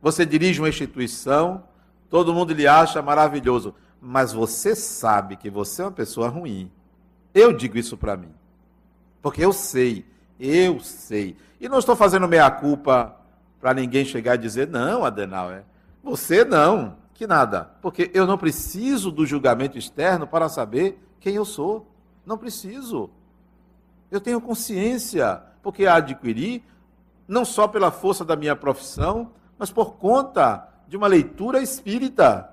você 0.00 0.26
dirige 0.26 0.60
uma 0.60 0.68
instituição, 0.68 1.62
todo 2.10 2.34
mundo 2.34 2.52
lhe 2.52 2.66
acha 2.66 3.00
maravilhoso, 3.00 3.72
mas 4.00 4.32
você 4.32 4.74
sabe 4.74 5.36
que 5.36 5.48
você 5.48 5.82
é 5.82 5.84
uma 5.84 5.92
pessoa 5.92 6.28
ruim. 6.28 6.68
Eu 7.32 7.52
digo 7.52 7.78
isso 7.78 7.96
para 7.96 8.16
mim. 8.16 8.32
Porque 9.22 9.44
eu 9.44 9.52
sei, 9.52 10.04
eu 10.40 10.80
sei. 10.80 11.36
E 11.60 11.68
não 11.68 11.78
estou 11.78 11.94
fazendo 11.94 12.26
meia-culpa 12.26 13.14
para 13.60 13.72
ninguém 13.72 14.04
chegar 14.04 14.34
e 14.34 14.38
dizer, 14.38 14.66
não, 14.66 15.04
Adenauer, 15.04 15.62
você 16.02 16.44
não, 16.44 16.96
que 17.14 17.24
nada. 17.28 17.70
Porque 17.80 18.10
eu 18.12 18.26
não 18.26 18.36
preciso 18.36 19.12
do 19.12 19.24
julgamento 19.24 19.78
externo 19.78 20.26
para 20.26 20.48
saber 20.48 21.00
quem 21.20 21.36
eu 21.36 21.44
sou. 21.44 21.86
Não 22.26 22.36
preciso. 22.36 23.08
Eu 24.12 24.20
tenho 24.20 24.42
consciência, 24.42 25.42
porque 25.62 25.86
a 25.86 25.94
adquiri 25.94 26.62
não 27.26 27.46
só 27.46 27.66
pela 27.66 27.90
força 27.90 28.22
da 28.26 28.36
minha 28.36 28.54
profissão, 28.54 29.32
mas 29.58 29.70
por 29.70 29.94
conta 29.94 30.68
de 30.86 30.98
uma 30.98 31.06
leitura 31.06 31.62
espírita. 31.62 32.52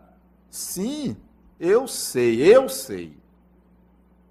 Sim, 0.49 1.17
eu 1.59 1.85
sei, 1.85 2.41
eu 2.41 2.69
sei. 2.69 3.17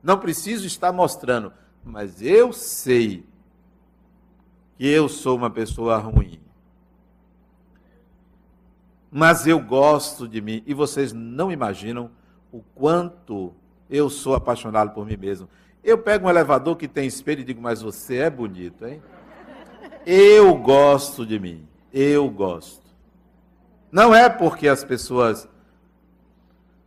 Não 0.02 0.18
preciso 0.18 0.66
estar 0.66 0.90
mostrando, 0.90 1.52
mas 1.84 2.22
eu 2.22 2.50
sei 2.50 3.26
que 4.78 4.88
eu 4.88 5.06
sou 5.06 5.36
uma 5.36 5.50
pessoa 5.50 5.98
ruim. 5.98 6.40
Mas 9.10 9.46
eu 9.46 9.60
gosto 9.60 10.26
de 10.26 10.40
mim 10.40 10.62
e 10.64 10.72
vocês 10.72 11.12
não 11.12 11.52
imaginam 11.52 12.10
o 12.50 12.62
quanto 12.74 13.52
eu 13.90 14.08
sou 14.08 14.34
apaixonado 14.34 14.94
por 14.94 15.04
mim 15.04 15.18
mesmo. 15.18 15.46
Eu 15.88 15.96
pego 15.96 16.26
um 16.26 16.30
elevador 16.30 16.76
que 16.76 16.86
tem 16.86 17.06
espelho 17.06 17.40
e 17.40 17.44
digo, 17.44 17.62
mas 17.62 17.80
você 17.80 18.16
é 18.16 18.28
bonito, 18.28 18.86
hein? 18.86 19.02
Eu 20.04 20.54
gosto 20.54 21.24
de 21.24 21.38
mim. 21.38 21.66
Eu 21.90 22.28
gosto. 22.28 22.86
Não 23.90 24.14
é 24.14 24.28
porque 24.28 24.68
as 24.68 24.84
pessoas 24.84 25.48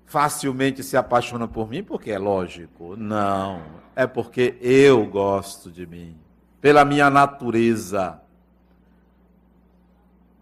facilmente 0.06 0.84
se 0.84 0.96
apaixonam 0.96 1.48
por 1.48 1.68
mim, 1.68 1.84
porque 1.84 2.12
é 2.12 2.20
lógico. 2.20 2.96
Não. 2.96 3.64
É 3.96 4.06
porque 4.06 4.56
eu 4.62 5.04
gosto 5.08 5.72
de 5.72 5.88
mim. 5.88 6.16
Pela 6.62 6.86
minha 6.86 7.10
natureza. 7.10 8.22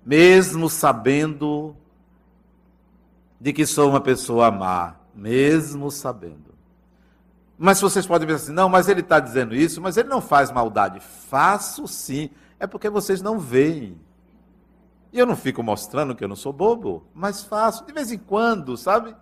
Mesmo 0.05 0.69
sabendo 0.69 1.77
de 3.39 3.53
que 3.53 3.65
sou 3.65 3.89
uma 3.89 4.01
pessoa 4.01 4.51
má. 4.51 4.95
Mesmo 5.15 5.89
sabendo. 5.89 6.48
Mas 7.61 7.81
vocês 7.81 8.07
podem 8.07 8.25
pensar 8.25 8.43
assim, 8.45 8.53
não, 8.53 8.69
mas 8.69 8.87
ele 8.87 9.01
está 9.01 9.19
dizendo 9.19 9.53
isso, 9.53 9.81
mas 9.81 9.97
ele 9.97 10.07
não 10.07 10.21
faz 10.21 10.49
maldade. 10.49 11.01
Faço 11.01 11.85
sim. 11.89 12.29
É 12.57 12.65
porque 12.65 12.89
vocês 12.89 13.21
não 13.21 13.37
veem. 13.37 13.99
E 15.11 15.19
eu 15.19 15.25
não 15.25 15.35
fico 15.35 15.61
mostrando 15.61 16.15
que 16.15 16.23
eu 16.23 16.27
não 16.29 16.37
sou 16.37 16.53
bobo, 16.53 17.05
mas 17.13 17.43
faço. 17.43 17.85
De 17.85 17.91
vez 17.91 18.13
em 18.13 18.17
quando, 18.17 18.77
sabe? 18.77 19.13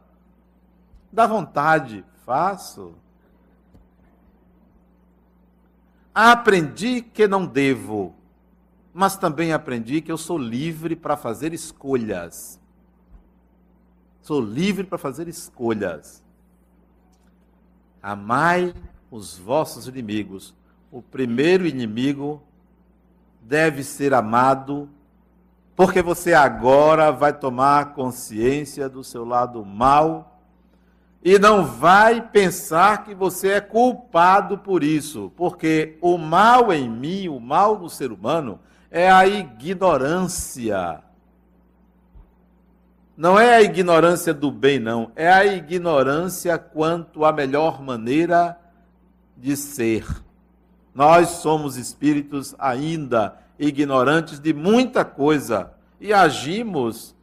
Dá 1.11 1.25
vontade, 1.25 2.05
faço. 2.23 2.93
Aprendi 6.13 7.01
que 7.01 7.27
não 7.27 7.43
devo, 7.43 8.13
mas 8.93 9.17
também 9.17 9.51
aprendi 9.51 9.99
que 9.99 10.11
eu 10.11 10.17
sou 10.17 10.37
livre 10.37 10.95
para 10.95 11.17
fazer 11.17 11.55
escolhas. 11.55 12.59
Sou 14.21 14.39
livre 14.39 14.83
para 14.83 14.99
fazer 14.99 15.27
escolhas. 15.27 16.26
Amai 18.01 18.73
os 19.09 19.37
vossos 19.37 19.87
inimigos. 19.87 20.53
O 20.91 21.01
primeiro 21.01 21.65
inimigo 21.65 22.41
deve 23.41 23.83
ser 23.83 24.13
amado, 24.13 24.89
porque 25.75 26.01
você 26.01 26.33
agora 26.33 27.11
vai 27.11 27.33
tomar 27.33 27.93
consciência 27.93 28.89
do 28.89 29.03
seu 29.03 29.23
lado 29.23 29.63
mal 29.63 30.39
e 31.23 31.37
não 31.37 31.65
vai 31.65 32.21
pensar 32.21 33.03
que 33.03 33.13
você 33.13 33.49
é 33.49 33.61
culpado 33.61 34.57
por 34.57 34.83
isso, 34.83 35.31
porque 35.35 35.97
o 36.01 36.17
mal 36.17 36.71
em 36.71 36.89
mim, 36.89 37.27
o 37.27 37.39
mal 37.39 37.77
no 37.77 37.89
ser 37.89 38.11
humano, 38.11 38.59
é 38.89 39.11
a 39.11 39.27
ignorância. 39.27 41.03
Não 43.17 43.39
é 43.39 43.55
a 43.55 43.63
ignorância 43.63 44.31
do 44.31 44.51
bem, 44.51 44.77
não. 44.77 45.11
É 45.15 45.27
a 45.27 45.43
ignorância 45.43 46.55
quanto 46.55 47.25
à 47.25 47.33
melhor 47.33 47.81
maneira 47.81 48.55
de 49.35 49.57
ser. 49.57 50.05
Nós 50.93 51.29
somos 51.29 51.77
espíritos 51.77 52.53
ainda 52.59 53.35
ignorantes 53.57 54.39
de 54.39 54.53
muita 54.53 55.03
coisa 55.03 55.71
e 55.99 56.13
agimos 56.13 57.15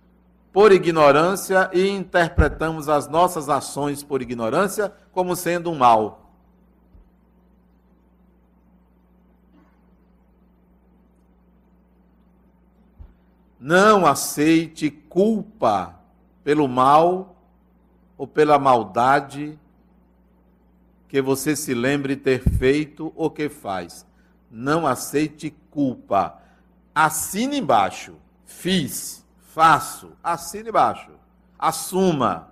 por 0.52 0.72
ignorância 0.72 1.70
e 1.72 1.88
interpretamos 1.88 2.88
as 2.88 3.08
nossas 3.08 3.48
ações 3.48 4.02
por 4.02 4.20
ignorância 4.20 4.92
como 5.12 5.36
sendo 5.36 5.70
um 5.70 5.76
mal. 5.76 6.23
Não 13.66 14.04
aceite 14.04 14.90
culpa 14.90 15.98
pelo 16.42 16.68
mal 16.68 17.34
ou 18.18 18.26
pela 18.26 18.58
maldade 18.58 19.58
que 21.08 21.22
você 21.22 21.56
se 21.56 21.72
lembre 21.72 22.14
ter 22.14 22.42
feito 22.42 23.10
ou 23.16 23.30
que 23.30 23.48
faz. 23.48 24.06
Não 24.50 24.86
aceite 24.86 25.56
culpa. 25.70 26.38
Assine 26.94 27.60
embaixo. 27.60 28.16
Fiz 28.44 29.24
faço, 29.54 30.10
assine 30.20 30.68
embaixo, 30.68 31.12
assuma, 31.56 32.48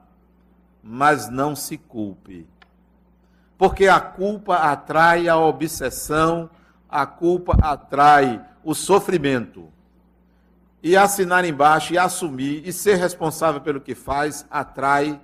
mas 0.81 1.29
não 1.29 1.57
se 1.57 1.77
culpe. 1.77 2.47
Porque 3.59 3.89
a 3.89 4.01
culpa 4.01 4.55
atrai 4.55 5.29
a 5.29 5.37
obsessão, 5.37 6.49
a 6.89 7.05
culpa 7.05 7.59
atrai 7.61 8.41
o 8.63 8.73
sofrimento. 8.73 9.69
E 10.83 10.97
assinar 10.97 11.45
embaixo 11.45 11.95
e 11.95 11.99
assumir 11.99 12.67
e 12.67 12.73
ser 12.73 12.97
responsável 12.97 13.61
pelo 13.61 13.81
que 13.81 13.95
faz 13.95 14.45
atrai 14.51 15.21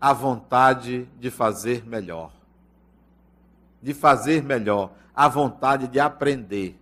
a 0.00 0.12
vontade 0.12 1.08
de 1.18 1.30
fazer 1.30 1.84
melhor. 1.84 2.32
De 3.82 3.92
fazer 3.92 4.42
melhor, 4.42 4.92
a 5.14 5.28
vontade 5.28 5.88
de 5.88 5.98
aprender. 5.98 6.80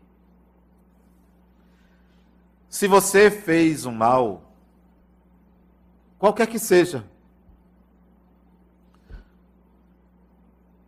Se 2.69 2.87
você 2.87 3.31
fez 3.31 3.87
um 3.87 3.93
mal, 3.93 4.43
qualquer 6.19 6.47
que 6.47 6.59
seja, 6.59 7.03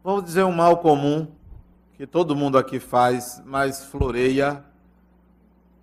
vamos 0.04 0.24
dizer 0.24 0.44
um 0.44 0.52
mal 0.52 0.78
comum, 0.78 1.26
que 1.94 2.06
todo 2.06 2.36
mundo 2.36 2.58
aqui 2.58 2.78
faz, 2.78 3.42
mas 3.44 3.84
floreia 3.84 4.64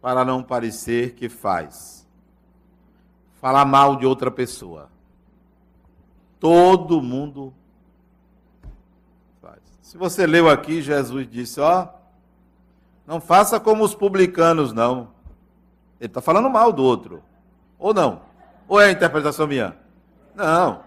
para 0.02 0.24
não 0.24 0.44
parecer 0.44 1.14
que 1.16 1.30
faz. 1.30 2.08
Falar 3.42 3.66
mal 3.66 3.96
de 3.96 4.06
outra 4.06 4.32
pessoa. 4.32 4.90
Todo 6.40 7.02
mundo 7.02 7.54
faz. 9.42 9.60
Se 9.82 9.98
você 9.98 10.26
leu 10.26 10.50
aqui, 10.50 10.82
Jesus 10.82 11.28
disse: 11.30 11.60
Ó, 11.60 11.88
não 13.06 13.20
faça 13.22 13.60
como 13.60 13.84
os 13.84 13.96
publicanos, 13.96 14.74
não. 14.74 15.10
Ele 16.00 16.08
está 16.08 16.22
falando 16.22 16.50
mal 16.50 16.72
do 16.72 16.84
outro. 16.84 17.24
Ou 17.80 17.94
não? 17.94 18.22
Ou 18.68 18.80
é 18.80 18.86
a 18.86 18.92
interpretação 18.92 19.48
minha? 19.48 19.76
Não. 20.36 20.84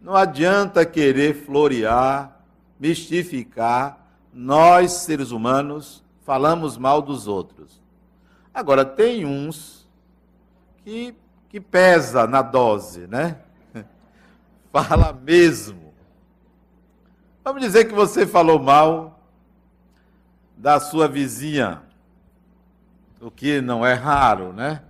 Não 0.00 0.14
adianta 0.14 0.84
querer 0.86 1.34
florear, 1.44 2.40
mistificar. 2.78 3.98
Nós, 4.32 4.92
seres 4.92 5.30
humanos, 5.30 6.02
falamos 6.24 6.76
mal 6.76 7.00
dos 7.00 7.26
outros. 7.26 7.83
Agora, 8.54 8.84
tem 8.84 9.26
uns 9.26 9.84
que, 10.84 11.14
que 11.48 11.60
pesa 11.60 12.26
na 12.26 12.40
dose, 12.40 13.08
né? 13.08 13.38
Fala 14.70 15.12
mesmo. 15.12 15.92
Vamos 17.42 17.60
dizer 17.60 17.86
que 17.86 17.92
você 17.92 18.26
falou 18.26 18.58
mal 18.58 19.20
da 20.56 20.78
sua 20.78 21.08
vizinha 21.08 21.82
o 23.20 23.30
que 23.30 23.60
não 23.60 23.84
é 23.84 23.94
raro, 23.94 24.52
né? 24.52 24.82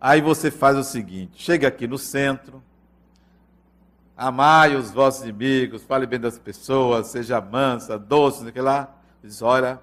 Aí 0.00 0.20
você 0.20 0.50
faz 0.50 0.76
o 0.76 0.84
seguinte: 0.84 1.42
chega 1.42 1.66
aqui 1.68 1.86
no 1.86 1.98
centro, 1.98 2.62
amai 4.16 4.76
os 4.76 4.90
vossos 4.90 5.22
inimigos, 5.22 5.82
fale 5.82 6.06
bem 6.06 6.20
das 6.20 6.38
pessoas, 6.38 7.08
seja 7.08 7.40
mansa, 7.40 7.98
doce, 7.98 8.50
sei 8.50 8.62
lá. 8.62 8.99
Diz: 9.22 9.42
olha, 9.42 9.80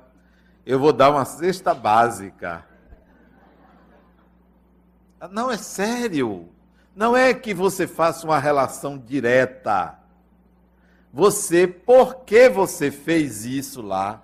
eu 0.66 0.80
vou 0.80 0.92
dar 0.92 1.12
uma 1.12 1.26
cesta 1.26 1.74
básica. 1.74 2.66
Não 5.32 5.50
é 5.50 5.58
sério. 5.58 6.50
Não 6.96 7.16
é 7.16 7.34
que 7.34 7.54
você 7.54 7.88
faça 7.88 8.26
uma 8.26 8.40
relação 8.40 8.98
direta. 8.98 9.98
Você, 11.14 11.68
por 11.68 12.18
que 12.26 12.50
você 12.50 12.92
fez 12.92 13.46
isso 13.46 13.82
lá? 13.82 14.24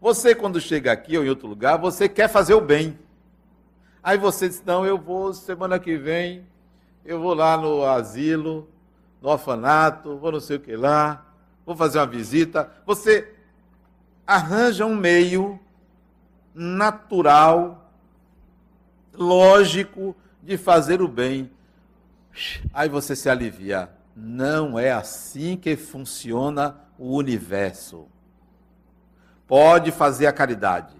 Você, 0.00 0.34
quando 0.34 0.60
chega 0.60 0.92
aqui 0.92 1.16
ou 1.16 1.24
em 1.24 1.28
outro 1.28 1.46
lugar, 1.48 1.78
você 1.78 2.08
quer 2.08 2.28
fazer 2.28 2.54
o 2.54 2.60
bem. 2.60 2.98
Aí 4.02 4.18
você 4.18 4.48
diz: 4.48 4.62
Não, 4.64 4.84
eu 4.84 4.98
vou, 4.98 5.32
semana 5.32 5.78
que 5.78 5.96
vem, 5.96 6.46
eu 7.04 7.20
vou 7.20 7.34
lá 7.34 7.56
no 7.56 7.84
asilo, 7.84 8.68
no 9.20 9.28
orfanato, 9.28 10.16
vou 10.18 10.32
não 10.32 10.40
sei 10.40 10.56
o 10.56 10.60
que 10.60 10.76
lá, 10.76 11.26
vou 11.64 11.76
fazer 11.76 11.98
uma 11.98 12.06
visita. 12.06 12.70
Você 12.84 13.31
arranja 14.32 14.86
um 14.86 14.96
meio 14.96 15.60
natural, 16.54 17.90
lógico, 19.12 20.16
de 20.42 20.56
fazer 20.56 21.02
o 21.02 21.08
bem. 21.08 21.50
Aí 22.72 22.88
você 22.88 23.14
se 23.14 23.28
alivia. 23.28 23.90
Não 24.16 24.78
é 24.78 24.90
assim 24.90 25.56
que 25.56 25.76
funciona 25.76 26.76
o 26.98 27.16
universo. 27.16 28.06
Pode 29.46 29.90
fazer 29.92 30.26
a 30.26 30.32
caridade, 30.32 30.96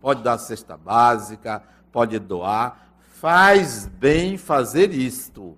pode 0.00 0.22
dar 0.22 0.34
a 0.34 0.38
cesta 0.38 0.76
básica, 0.76 1.62
pode 1.90 2.18
doar, 2.18 2.88
faz 3.14 3.86
bem 3.86 4.36
fazer 4.36 4.92
isto, 4.92 5.56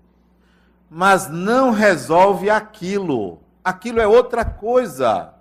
mas 0.88 1.28
não 1.28 1.72
resolve 1.72 2.48
aquilo. 2.50 3.40
Aquilo 3.64 4.00
é 4.00 4.06
outra 4.06 4.44
coisa. 4.44 5.35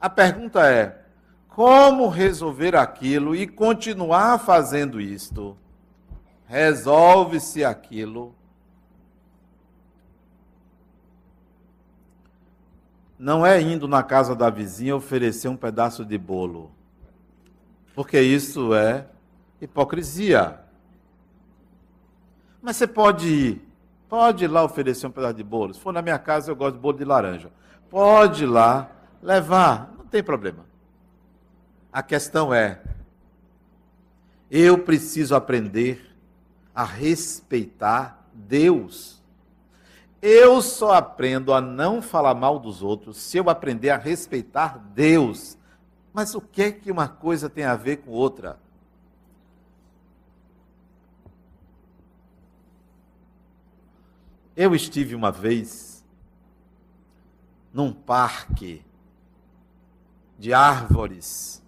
A 0.00 0.08
pergunta 0.08 0.66
é: 0.70 1.02
como 1.48 2.08
resolver 2.08 2.76
aquilo 2.76 3.34
e 3.34 3.46
continuar 3.46 4.38
fazendo 4.38 5.00
isto? 5.00 5.56
Resolve-se 6.46 7.64
aquilo. 7.64 8.34
Não 13.18 13.44
é 13.44 13.60
indo 13.60 13.88
na 13.88 14.02
casa 14.04 14.36
da 14.36 14.48
vizinha 14.48 14.94
oferecer 14.94 15.48
um 15.48 15.56
pedaço 15.56 16.04
de 16.04 16.16
bolo, 16.16 16.70
porque 17.92 18.20
isso 18.20 18.72
é 18.72 19.06
hipocrisia. 19.60 20.60
Mas 22.62 22.76
você 22.76 22.86
pode 22.86 23.28
ir, 23.28 23.68
pode 24.08 24.44
ir 24.44 24.48
lá 24.48 24.62
oferecer 24.62 25.08
um 25.08 25.10
pedaço 25.10 25.34
de 25.34 25.42
bolo. 25.42 25.74
Se 25.74 25.80
for 25.80 25.92
na 25.92 26.00
minha 26.00 26.18
casa, 26.20 26.52
eu 26.52 26.54
gosto 26.54 26.76
de 26.76 26.80
bolo 26.80 26.96
de 26.96 27.04
laranja. 27.04 27.50
Pode 27.90 28.44
ir 28.44 28.46
lá 28.46 28.88
levar, 29.22 29.94
não 29.96 30.06
tem 30.06 30.22
problema. 30.22 30.66
A 31.92 32.02
questão 32.02 32.52
é: 32.52 32.82
eu 34.50 34.78
preciso 34.78 35.34
aprender 35.34 36.16
a 36.74 36.84
respeitar 36.84 38.24
Deus. 38.32 39.22
Eu 40.20 40.60
só 40.60 40.94
aprendo 40.94 41.52
a 41.52 41.60
não 41.60 42.02
falar 42.02 42.34
mal 42.34 42.58
dos 42.58 42.82
outros 42.82 43.18
se 43.18 43.36
eu 43.38 43.48
aprender 43.48 43.90
a 43.90 43.96
respeitar 43.96 44.78
Deus. 44.94 45.56
Mas 46.12 46.34
o 46.34 46.40
que 46.40 46.62
é 46.62 46.72
que 46.72 46.90
uma 46.90 47.06
coisa 47.06 47.48
tem 47.48 47.64
a 47.64 47.76
ver 47.76 47.98
com 47.98 48.10
outra? 48.10 48.58
Eu 54.56 54.74
estive 54.74 55.14
uma 55.14 55.30
vez 55.30 56.04
num 57.72 57.92
parque 57.92 58.84
de 60.38 60.54
árvores 60.54 61.62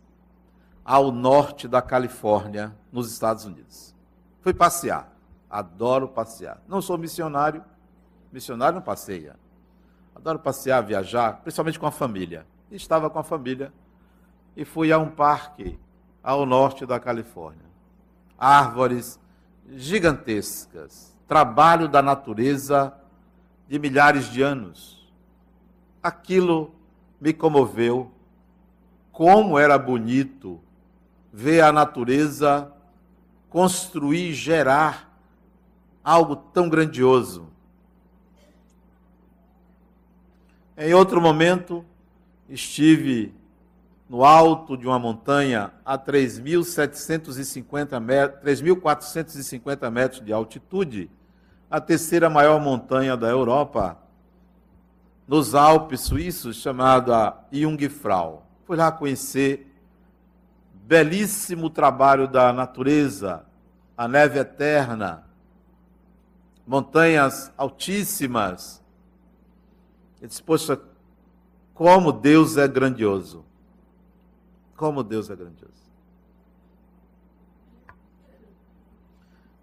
ao 0.85 1.11
norte 1.13 1.69
da 1.69 1.83
Califórnia, 1.83 2.75
nos 2.93 3.13
Estados 3.13 3.45
Unidos. 3.45 3.95
Fui 4.41 4.55
passear. 4.55 5.13
Adoro 5.49 6.09
passear. 6.09 6.63
Não 6.67 6.81
sou 6.81 6.97
missionário. 6.97 7.65
Missionário 8.33 8.77
não 8.77 8.83
passeia. 8.83 9.37
Adoro 10.15 10.39
passear, 10.39 10.83
viajar, 10.83 11.41
principalmente 11.43 11.79
com 11.79 11.87
a 11.87 11.91
família. 11.91 12.47
Estava 12.71 13.11
com 13.11 13.19
a 13.19 13.23
família 13.23 13.73
e 14.57 14.65
fui 14.65 14.93
a 14.93 14.99
um 14.99 15.11
parque 15.11 15.79
ao 16.23 16.47
norte 16.47 16.87
da 16.87 17.01
Califórnia. 17.01 17.65
Árvores 18.39 19.19
gigantescas, 19.69 21.17
trabalho 21.27 21.89
da 21.89 22.03
natureza 22.03 22.95
de 23.69 23.79
milhares 23.79 24.27
de 24.31 24.43
anos. 24.43 25.11
Aquilo 26.03 26.75
me 27.21 27.33
comoveu 27.33 28.11
como 29.13 29.59
era 29.59 29.79
bonito 29.79 30.61
ver 31.33 31.63
a 31.63 31.73
natureza 31.73 32.73
construir, 33.49 34.33
gerar 34.33 35.11
algo 36.03 36.37
tão 36.37 36.69
grandioso. 36.69 37.49
Em 40.77 40.95
outro 40.95 41.21
momento, 41.21 41.85
estive 42.49 43.35
no 44.09 44.25
alto 44.25 44.77
de 44.77 44.87
uma 44.87 44.99
montanha 44.99 45.73
a 45.85 45.99
3.750 45.99 48.01
metros, 48.01 48.43
3.450 48.43 49.91
metros 49.91 50.25
de 50.25 50.33
altitude, 50.33 51.11
a 51.71 51.81
terceira 51.81 52.29
maior 52.29 52.61
montanha 52.61 53.17
da 53.17 53.29
Europa, 53.29 53.97
nos 55.29 55.55
Alpes 55.55 56.01
suíços, 56.01 56.57
chamada 56.57 57.37
Jungfrau. 57.53 58.50
Fui 58.71 58.77
lá 58.77 58.93
conhecer 58.93 59.67
belíssimo 60.87 61.69
trabalho 61.69 62.29
da 62.29 62.53
natureza, 62.53 63.45
a 63.97 64.07
neve 64.07 64.39
eterna, 64.39 65.27
montanhas 66.65 67.53
altíssimas. 67.57 68.81
Ele 70.21 70.29
disse, 70.29 70.41
poxa, 70.41 70.81
como 71.75 72.13
Deus 72.13 72.57
é 72.57 72.69
grandioso. 72.69 73.45
Como 74.77 75.03
Deus 75.03 75.29
é 75.31 75.35
grandioso. 75.35 75.91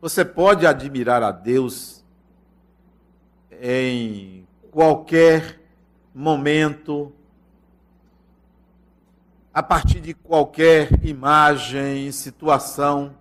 Você 0.01 0.25
pode 0.25 0.67
admirar 0.67 1.23
a 1.23 1.31
Deus 1.31 2.03
em 3.61 4.45
qualquer 4.69 5.61
momento, 6.13 7.13
a 9.57 9.63
partir 9.63 9.99
de 9.99 10.13
qualquer 10.13 11.03
imagem, 11.03 12.11
situação, 12.11 13.15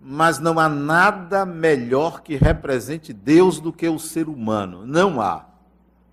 mas 0.00 0.38
não 0.38 0.60
há 0.60 0.68
nada 0.68 1.44
melhor 1.44 2.22
que 2.22 2.36
represente 2.36 3.12
Deus 3.12 3.58
do 3.58 3.72
que 3.72 3.88
o 3.88 3.98
ser 3.98 4.28
humano. 4.28 4.86
Não 4.86 5.20
há. 5.20 5.44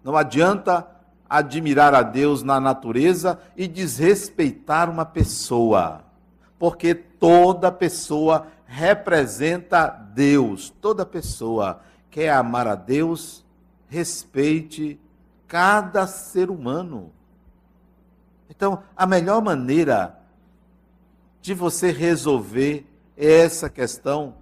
Não 0.03 0.17
adianta 0.17 0.87
admirar 1.29 1.93
a 1.93 2.01
Deus 2.01 2.41
na 2.41 2.59
natureza 2.59 3.39
e 3.55 3.67
desrespeitar 3.67 4.89
uma 4.89 5.05
pessoa, 5.05 6.01
porque 6.57 6.95
toda 6.95 7.71
pessoa 7.71 8.47
representa 8.65 9.87
Deus. 9.87 10.73
Toda 10.81 11.05
pessoa 11.05 11.79
quer 12.09 12.31
amar 12.31 12.67
a 12.67 12.73
Deus, 12.73 13.45
respeite 13.87 14.99
cada 15.47 16.07
ser 16.07 16.49
humano. 16.49 17.11
Então, 18.55 18.83
a 18.95 19.07
melhor 19.07 19.41
maneira 19.41 20.15
de 21.41 21.55
você 21.55 21.91
resolver 21.91 22.85
essa 23.17 23.67
questão 23.67 24.35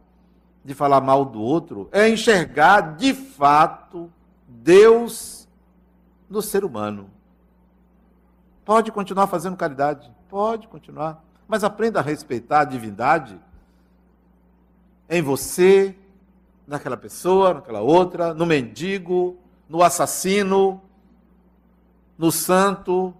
de 0.65 0.74
falar 0.74 1.00
mal 1.00 1.24
do 1.24 1.41
outro 1.41 1.88
é 1.93 2.10
enxergar 2.10 2.97
de 2.97 3.13
fato 3.13 4.12
Deus 4.45 5.47
no 6.30 6.41
ser 6.41 6.65
humano. 6.65 7.10
Pode 8.65 8.91
continuar 8.91 9.28
fazendo 9.28 9.56
caridade, 9.56 10.12
pode 10.30 10.67
continuar, 10.67 11.24
mas 11.47 11.63
aprenda 11.63 12.02
a 12.02 12.04
respeitar 12.04 12.60
a 12.60 12.65
divindade 12.65 13.39
em 15.10 15.21
você, 15.21 15.95
naquela 16.67 16.97
pessoa, 16.97 17.54
naquela 17.54 17.80
outra, 17.80 18.34
no 18.34 18.45
mendigo, 18.45 19.38
no 19.69 19.82
assassino, 19.82 20.82
no 22.17 22.30
santo, 22.30 23.13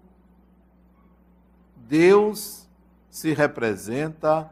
Deus 1.92 2.70
se 3.10 3.34
representa 3.34 4.50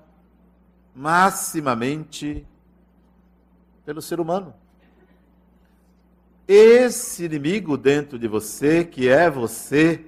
maximamente 0.93 2.45
pelo 3.85 4.01
ser 4.01 4.19
humano. 4.19 4.53
Esse 6.45 7.23
inimigo 7.23 7.77
dentro 7.77 8.19
de 8.19 8.27
você, 8.27 8.83
que 8.83 9.07
é 9.07 9.29
você, 9.29 10.05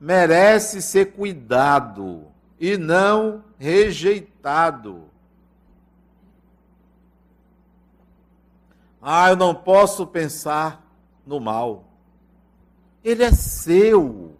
merece 0.00 0.80
ser 0.80 1.06
cuidado 1.14 2.28
e 2.60 2.76
não 2.76 3.42
rejeitado. 3.58 5.10
Ah, 9.02 9.30
eu 9.30 9.36
não 9.36 9.52
posso 9.52 10.06
pensar 10.06 10.80
no 11.26 11.40
mal. 11.40 11.88
Ele 13.02 13.24
é 13.24 13.32
seu. 13.32 14.37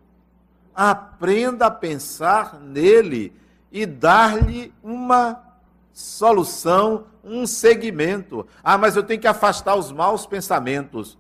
Aprenda 0.81 1.67
a 1.67 1.71
pensar 1.73 2.61
nele 2.61 3.35
e 3.73 3.85
dar-lhe 3.85 4.73
uma 4.81 5.43
solução, 5.93 7.07
um 7.25 7.49
segmento. 7.49 8.47
Ah, 8.63 8.79
mas 8.79 8.95
eu 8.95 9.03
tenho 9.03 9.21
que 9.21 9.27
afastar 9.27 9.75
os 9.75 9.91
maus 9.91 10.25
pensamentos. 10.25 11.19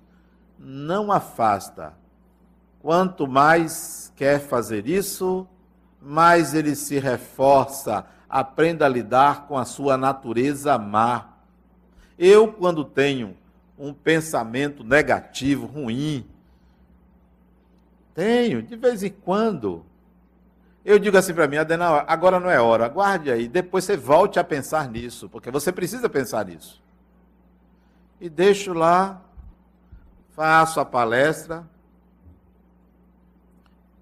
Não 0.56 1.10
afasta. 1.10 1.92
Quanto 2.80 3.26
mais 3.26 4.12
quer 4.14 4.38
fazer 4.38 4.86
isso, 4.86 5.44
mais 6.00 6.54
ele 6.54 6.76
se 6.76 7.00
reforça. 7.00 8.06
Aprenda 8.28 8.86
a 8.86 8.88
lidar 8.88 9.48
com 9.48 9.58
a 9.58 9.64
sua 9.64 9.96
natureza 9.96 10.78
má. 10.78 11.30
Eu, 12.16 12.52
quando 12.52 12.84
tenho 12.84 13.36
um 13.76 13.92
pensamento 13.92 14.84
negativo, 14.84 15.66
ruim, 15.66 16.24
tenho, 18.18 18.60
de 18.60 18.74
vez 18.74 19.04
em 19.04 19.10
quando, 19.10 19.86
eu 20.84 20.98
digo 20.98 21.16
assim 21.16 21.32
para 21.32 21.46
mim, 21.46 21.56
Adenal, 21.56 22.04
agora 22.08 22.40
não 22.40 22.50
é 22.50 22.60
hora, 22.60 22.84
aguarde 22.84 23.30
aí, 23.30 23.46
depois 23.46 23.84
você 23.84 23.96
volte 23.96 24.40
a 24.40 24.44
pensar 24.44 24.88
nisso, 24.88 25.28
porque 25.28 25.52
você 25.52 25.70
precisa 25.70 26.08
pensar 26.08 26.44
nisso. 26.44 26.82
E 28.20 28.28
deixo 28.28 28.72
lá, 28.72 29.22
faço 30.30 30.80
a 30.80 30.84
palestra. 30.84 31.64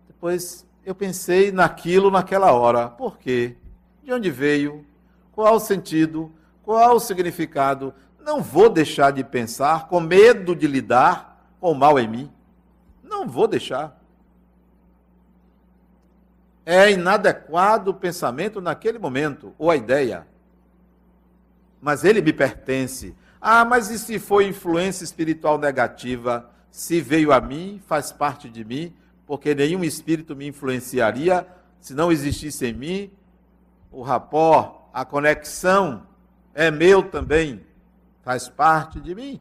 Depois 0.07 0.67
eu 0.83 0.95
pensei 0.95 1.53
naquilo 1.53 2.11
naquela 2.11 2.53
hora. 2.53 2.89
Por 2.89 3.19
quê? 3.19 3.55
De 4.03 4.15
onde 4.15 4.31
veio? 4.31 4.83
Qual 5.31 5.57
o 5.57 5.61
sentido? 5.61 6.33
Qual 6.63 6.97
o 6.97 7.01
significado? 7.01 7.93
Não 8.19 8.41
vou 8.41 8.71
deixar 8.71 9.11
de 9.11 9.23
pensar 9.23 9.89
com 9.89 10.01
medo 10.01 10.57
de 10.57 10.67
lidar 10.67 11.53
com 11.61 11.73
o 11.73 11.75
mal 11.75 11.99
em 11.99 12.09
mim. 12.09 12.33
Não 13.05 13.29
vou 13.29 13.47
deixar 13.47 14.06
é 16.67 16.91
inadequado 16.91 17.93
o 17.93 17.95
pensamento 17.95 18.61
naquele 18.61 18.99
momento, 18.99 19.55
ou 19.57 19.71
a 19.71 19.77
ideia. 19.77 20.27
Mas 21.81 22.05
ele 22.05 22.21
me 22.21 22.33
pertence. 22.33 23.15
Ah, 23.41 23.65
mas 23.65 23.89
e 23.89 23.99
se 23.99 24.19
foi 24.19 24.49
influência 24.49 25.05
espiritual 25.05 25.57
negativa? 25.57 26.51
Se 26.71 27.01
veio 27.01 27.33
a 27.33 27.41
mim, 27.41 27.81
faz 27.87 28.11
parte 28.11 28.51
de 28.51 28.65
mim, 28.65 28.93
porque 29.25 29.55
nenhum 29.55 29.85
espírito 29.85 30.35
me 30.35 30.49
influenciaria 30.49 31.47
se 31.81 31.95
não 31.95 32.11
existisse 32.11 32.67
em 32.67 32.73
mim 32.73 33.11
o 33.93 34.03
rapó, 34.03 34.91
a 34.93 35.05
conexão 35.05 36.07
é 36.53 36.69
meu 36.69 37.09
também, 37.09 37.65
faz 38.23 38.49
parte 38.49 39.01
de 39.01 39.15
mim. 39.15 39.41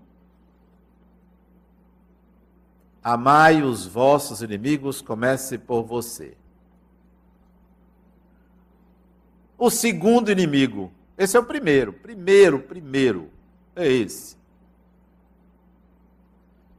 Amai 3.04 3.64
os 3.64 3.88
vossos 3.88 4.44
inimigos, 4.44 5.02
comece 5.02 5.58
por 5.58 5.84
você. 5.84 6.38
O 9.58 9.70
segundo 9.70 10.32
inimigo. 10.32 10.91
Esse 11.18 11.38
é 11.38 11.39
o 11.39 11.46
primeiro. 11.46 11.94
Primeiro, 11.94 12.60
primeiro. 12.60 13.30
É 13.76 13.88
esse. 13.88 14.38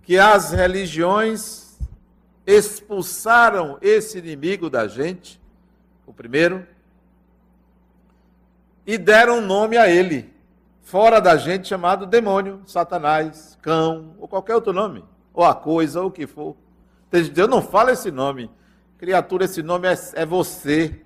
Que 0.02 0.18
as 0.18 0.52
religiões 0.52 1.78
expulsaram 2.46 3.76
esse 3.82 4.18
inimigo 4.18 4.70
da 4.70 4.86
gente, 4.86 5.40
o 6.06 6.12
primeiro, 6.12 6.66
e 8.86 8.96
deram 8.96 9.40
nome 9.40 9.76
a 9.76 9.88
ele, 9.90 10.32
fora 10.80 11.20
da 11.20 11.36
gente, 11.36 11.66
chamado 11.66 12.06
demônio, 12.06 12.62
Satanás, 12.66 13.58
cão, 13.60 14.14
ou 14.20 14.28
qualquer 14.28 14.54
outro 14.54 14.72
nome, 14.72 15.04
ou 15.34 15.44
a 15.44 15.54
coisa, 15.54 16.00
ou 16.00 16.06
o 16.06 16.12
que 16.12 16.26
for. 16.26 16.56
Deus 17.10 17.48
não 17.48 17.60
fala 17.60 17.92
esse 17.92 18.10
nome. 18.10 18.48
Criatura, 18.98 19.44
esse 19.44 19.62
nome 19.62 19.88
é, 19.88 19.94
é 20.14 20.24
você. 20.24 21.02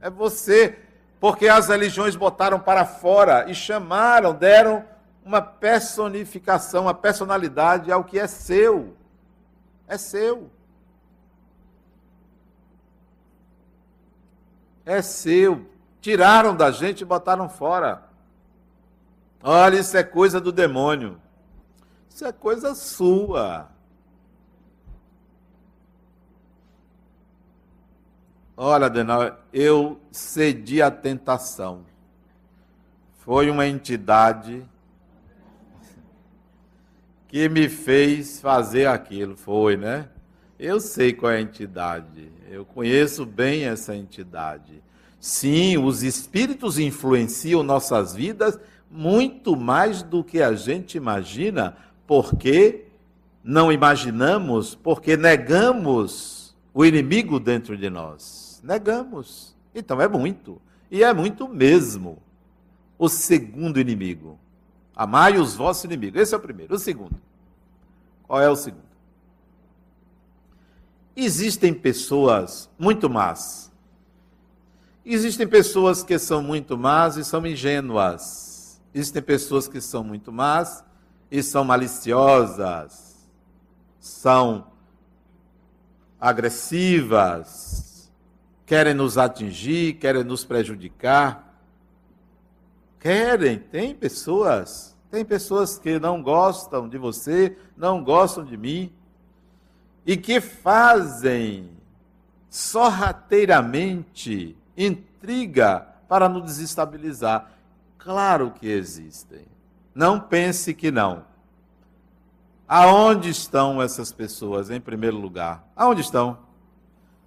É 0.00 0.08
você. 0.08 0.78
Porque 1.20 1.48
as 1.48 1.68
religiões 1.68 2.14
botaram 2.14 2.60
para 2.60 2.84
fora 2.84 3.50
e 3.50 3.54
chamaram, 3.54 4.34
deram 4.34 4.84
uma 5.24 5.42
personificação, 5.42 6.84
uma 6.84 6.94
personalidade 6.94 7.90
ao 7.90 8.04
que 8.04 8.18
é 8.18 8.26
seu. 8.26 8.96
É 9.86 9.98
seu. 9.98 10.50
É 14.86 15.02
seu. 15.02 15.66
Tiraram 16.00 16.54
da 16.56 16.70
gente 16.70 17.02
e 17.02 17.04
botaram 17.04 17.48
fora. 17.48 18.04
Olha, 19.42 19.78
isso 19.78 19.96
é 19.96 20.02
coisa 20.02 20.40
do 20.40 20.52
demônio. 20.52 21.20
Isso 22.08 22.24
é 22.24 22.32
coisa 22.32 22.74
sua. 22.74 23.68
Olha, 28.60 28.86
Adenal, 28.86 29.38
eu 29.52 30.00
cedi 30.10 30.82
à 30.82 30.90
tentação. 30.90 31.82
Foi 33.18 33.48
uma 33.50 33.68
entidade 33.68 34.64
que 37.28 37.48
me 37.48 37.68
fez 37.68 38.40
fazer 38.40 38.86
aquilo. 38.86 39.36
Foi, 39.36 39.76
né? 39.76 40.08
Eu 40.58 40.80
sei 40.80 41.12
qual 41.12 41.30
é 41.30 41.36
a 41.36 41.40
entidade. 41.40 42.32
Eu 42.50 42.64
conheço 42.64 43.24
bem 43.24 43.62
essa 43.66 43.94
entidade. 43.94 44.82
Sim, 45.20 45.78
os 45.78 46.02
espíritos 46.02 46.80
influenciam 46.80 47.62
nossas 47.62 48.12
vidas 48.12 48.58
muito 48.90 49.54
mais 49.54 50.02
do 50.02 50.24
que 50.24 50.42
a 50.42 50.52
gente 50.54 50.96
imagina, 50.96 51.76
porque 52.08 52.86
não 53.44 53.70
imaginamos, 53.70 54.74
porque 54.74 55.16
negamos 55.16 56.56
o 56.74 56.84
inimigo 56.84 57.38
dentro 57.38 57.76
de 57.76 57.88
nós 57.88 58.37
negamos. 58.62 59.56
Então 59.74 60.00
é 60.00 60.08
muito. 60.08 60.60
E 60.90 61.02
é 61.02 61.12
muito 61.12 61.48
mesmo. 61.48 62.18
O 62.98 63.08
segundo 63.08 63.78
inimigo. 63.78 64.38
Amai 64.94 65.38
os 65.38 65.54
vossos 65.54 65.84
inimigos. 65.84 66.20
Esse 66.20 66.34
é 66.34 66.36
o 66.36 66.40
primeiro. 66.40 66.74
O 66.74 66.78
segundo. 66.78 67.20
Qual 68.26 68.40
é 68.40 68.50
o 68.50 68.56
segundo? 68.56 68.88
Existem 71.16 71.72
pessoas 71.72 72.68
muito 72.78 73.08
más. 73.08 73.72
Existem 75.04 75.48
pessoas 75.48 76.02
que 76.02 76.18
são 76.18 76.42
muito 76.42 76.76
más 76.76 77.16
e 77.16 77.24
são 77.24 77.46
ingênuas. 77.46 78.80
Existem 78.92 79.22
pessoas 79.22 79.66
que 79.66 79.80
são 79.80 80.04
muito 80.04 80.32
más 80.32 80.84
e 81.30 81.42
são 81.42 81.64
maliciosas. 81.64 83.26
São 83.98 84.66
agressivas, 86.20 87.87
querem 88.68 88.92
nos 88.92 89.16
atingir, 89.16 89.94
querem 89.94 90.22
nos 90.22 90.44
prejudicar. 90.44 91.54
Querem, 93.00 93.58
tem 93.58 93.94
pessoas, 93.94 94.94
tem 95.10 95.24
pessoas 95.24 95.78
que 95.78 95.98
não 95.98 96.22
gostam 96.22 96.86
de 96.86 96.98
você, 96.98 97.56
não 97.74 98.04
gostam 98.04 98.44
de 98.44 98.58
mim, 98.58 98.92
e 100.04 100.18
que 100.18 100.38
fazem 100.38 101.70
sorrateiramente 102.50 104.54
intriga 104.76 105.88
para 106.06 106.28
nos 106.28 106.44
desestabilizar. 106.44 107.50
Claro 107.96 108.50
que 108.50 108.68
existem. 108.68 109.46
Não 109.94 110.20
pense 110.20 110.74
que 110.74 110.90
não. 110.90 111.24
Aonde 112.68 113.30
estão 113.30 113.80
essas 113.80 114.12
pessoas, 114.12 114.68
em 114.68 114.80
primeiro 114.80 115.16
lugar? 115.16 115.66
Aonde 115.74 116.02
estão? 116.02 116.46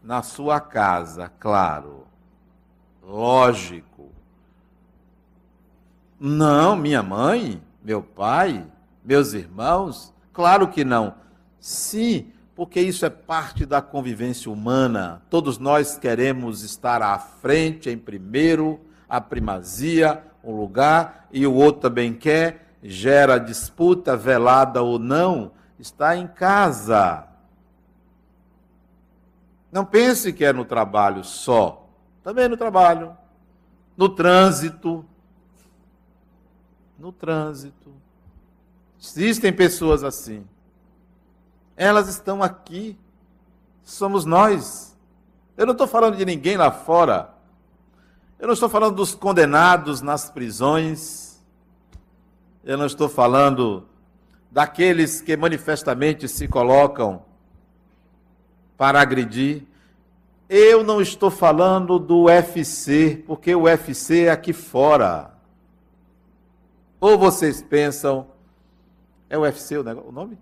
Na 0.03 0.21
sua 0.21 0.59
casa, 0.59 1.31
claro. 1.39 2.05
Lógico. 3.03 4.09
Não, 6.19 6.75
minha 6.75 7.01
mãe, 7.01 7.61
meu 7.83 8.01
pai, 8.01 8.65
meus 9.03 9.33
irmãos, 9.33 10.13
claro 10.31 10.67
que 10.67 10.83
não. 10.83 11.15
Sim, 11.59 12.31
porque 12.55 12.79
isso 12.79 13.05
é 13.05 13.09
parte 13.09 13.65
da 13.65 13.81
convivência 13.81 14.51
humana. 14.51 15.21
Todos 15.29 15.57
nós 15.57 15.97
queremos 15.97 16.63
estar 16.63 17.01
à 17.01 17.17
frente, 17.17 17.89
em 17.89 17.97
primeiro, 17.97 18.79
a 19.09 19.19
primazia, 19.19 20.23
um 20.43 20.55
lugar, 20.55 21.27
e 21.31 21.45
o 21.45 21.53
outro 21.53 21.81
também 21.81 22.13
quer, 22.13 22.75
gera 22.83 23.37
disputa, 23.37 24.15
velada 24.15 24.81
ou 24.81 24.97
não, 24.99 25.51
está 25.79 26.15
em 26.15 26.27
casa. 26.27 27.30
Não 29.71 29.85
pense 29.85 30.33
que 30.33 30.43
é 30.43 30.51
no 30.51 30.65
trabalho 30.65 31.23
só. 31.23 31.87
Também 32.23 32.49
no 32.49 32.57
trabalho. 32.57 33.15
No 33.95 34.09
trânsito. 34.09 35.05
No 36.99 37.11
trânsito. 37.11 37.93
Existem 39.01 39.53
pessoas 39.53 40.03
assim. 40.03 40.45
Elas 41.77 42.09
estão 42.09 42.43
aqui. 42.43 42.97
Somos 43.81 44.25
nós. 44.25 44.97
Eu 45.55 45.65
não 45.65 45.71
estou 45.71 45.87
falando 45.87 46.17
de 46.17 46.25
ninguém 46.25 46.57
lá 46.57 46.71
fora. 46.71 47.33
Eu 48.37 48.47
não 48.47 48.53
estou 48.53 48.69
falando 48.69 48.95
dos 48.95 49.15
condenados 49.15 50.01
nas 50.01 50.29
prisões. 50.29 51.41
Eu 52.63 52.77
não 52.77 52.85
estou 52.85 53.07
falando 53.07 53.87
daqueles 54.51 55.21
que 55.21 55.37
manifestamente 55.37 56.27
se 56.27 56.47
colocam 56.47 57.23
para 58.81 58.99
agredir. 58.99 59.61
Eu 60.49 60.83
não 60.83 60.99
estou 60.99 61.29
falando 61.29 61.99
do 61.99 62.23
UFC, 62.23 63.23
porque 63.27 63.53
o 63.53 63.65
UFC 63.65 64.23
é 64.23 64.31
aqui 64.31 64.53
fora. 64.53 65.35
Ou 66.99 67.15
vocês 67.15 67.61
pensam, 67.61 68.25
é 69.29 69.37
o 69.37 69.41
UFC 69.41 69.77
o 69.77 70.11
nome? 70.11 70.35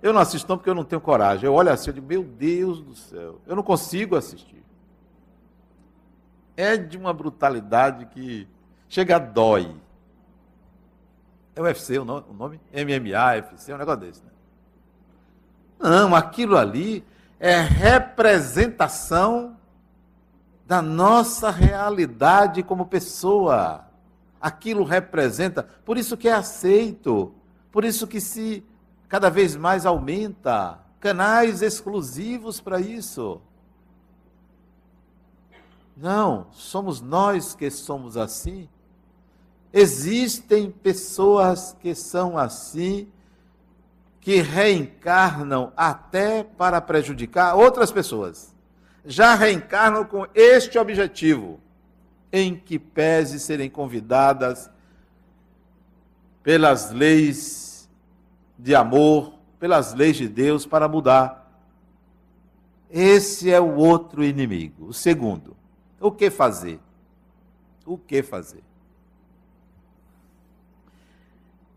Eu 0.00 0.12
não 0.12 0.20
assisto 0.20 0.48
não 0.48 0.56
porque 0.56 0.70
eu 0.70 0.74
não 0.76 0.84
tenho 0.84 1.00
coragem. 1.00 1.46
Eu 1.46 1.52
olho 1.52 1.72
assim, 1.72 1.90
eu 1.90 1.94
digo, 1.94 2.06
meu 2.06 2.22
Deus 2.22 2.80
do 2.80 2.94
céu, 2.94 3.40
eu 3.44 3.56
não 3.56 3.62
consigo 3.64 4.14
assistir. 4.14 4.62
É 6.56 6.76
de 6.76 6.96
uma 6.96 7.12
brutalidade 7.12 8.06
que 8.06 8.46
chega 8.88 9.16
a 9.16 9.18
dói. 9.18 9.74
É 11.56 11.60
o 11.60 11.64
UFC 11.64 11.98
o 11.98 12.04
nome? 12.04 12.60
MMA, 12.72 13.50
UFC, 13.50 13.74
um 13.74 13.78
negócio 13.78 14.00
desse, 14.00 14.22
né? 14.22 14.30
Não, 15.80 16.14
aquilo 16.14 16.56
ali 16.56 17.04
é 17.38 17.60
representação 17.60 19.56
da 20.66 20.80
nossa 20.80 21.50
realidade 21.50 22.62
como 22.62 22.86
pessoa. 22.86 23.84
Aquilo 24.40 24.84
representa, 24.84 25.62
por 25.62 25.96
isso 25.96 26.16
que 26.16 26.28
é 26.28 26.32
aceito, 26.32 27.34
por 27.70 27.84
isso 27.84 28.06
que 28.06 28.20
se 28.20 28.64
cada 29.08 29.30
vez 29.30 29.56
mais 29.56 29.86
aumenta 29.86 30.78
canais 31.00 31.62
exclusivos 31.62 32.60
para 32.60 32.80
isso. 32.80 33.40
Não, 35.96 36.46
somos 36.50 37.00
nós 37.00 37.54
que 37.54 37.70
somos 37.70 38.16
assim. 38.16 38.68
Existem 39.72 40.70
pessoas 40.70 41.76
que 41.80 41.94
são 41.94 42.38
assim, 42.38 43.08
que 44.24 44.40
reencarnam 44.40 45.70
até 45.76 46.42
para 46.42 46.80
prejudicar 46.80 47.54
outras 47.54 47.92
pessoas. 47.92 48.54
Já 49.04 49.34
reencarnam 49.34 50.02
com 50.02 50.26
este 50.34 50.78
objetivo, 50.78 51.60
em 52.32 52.56
que 52.56 52.78
pese 52.78 53.38
serem 53.38 53.68
convidadas 53.68 54.70
pelas 56.42 56.90
leis 56.90 57.86
de 58.58 58.74
amor, 58.74 59.34
pelas 59.60 59.92
leis 59.92 60.16
de 60.16 60.26
Deus 60.26 60.64
para 60.64 60.88
mudar. 60.88 61.46
Esse 62.90 63.50
é 63.50 63.60
o 63.60 63.74
outro 63.74 64.24
inimigo. 64.24 64.86
O 64.86 64.94
segundo, 64.94 65.54
o 66.00 66.10
que 66.10 66.30
fazer? 66.30 66.80
O 67.84 67.98
que 67.98 68.22
fazer? 68.22 68.64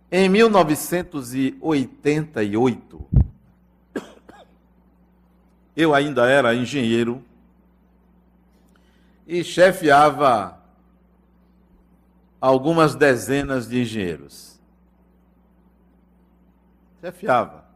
Em 0.09 0.29
1988, 0.29 3.05
eu 5.75 5.93
ainda 5.93 6.29
era 6.29 6.55
engenheiro 6.55 7.21
e 9.27 9.43
chefiava 9.43 10.57
algumas 12.39 12.95
dezenas 12.95 13.67
de 13.67 13.81
engenheiros. 13.81 14.57
Chefiava. 17.01 17.67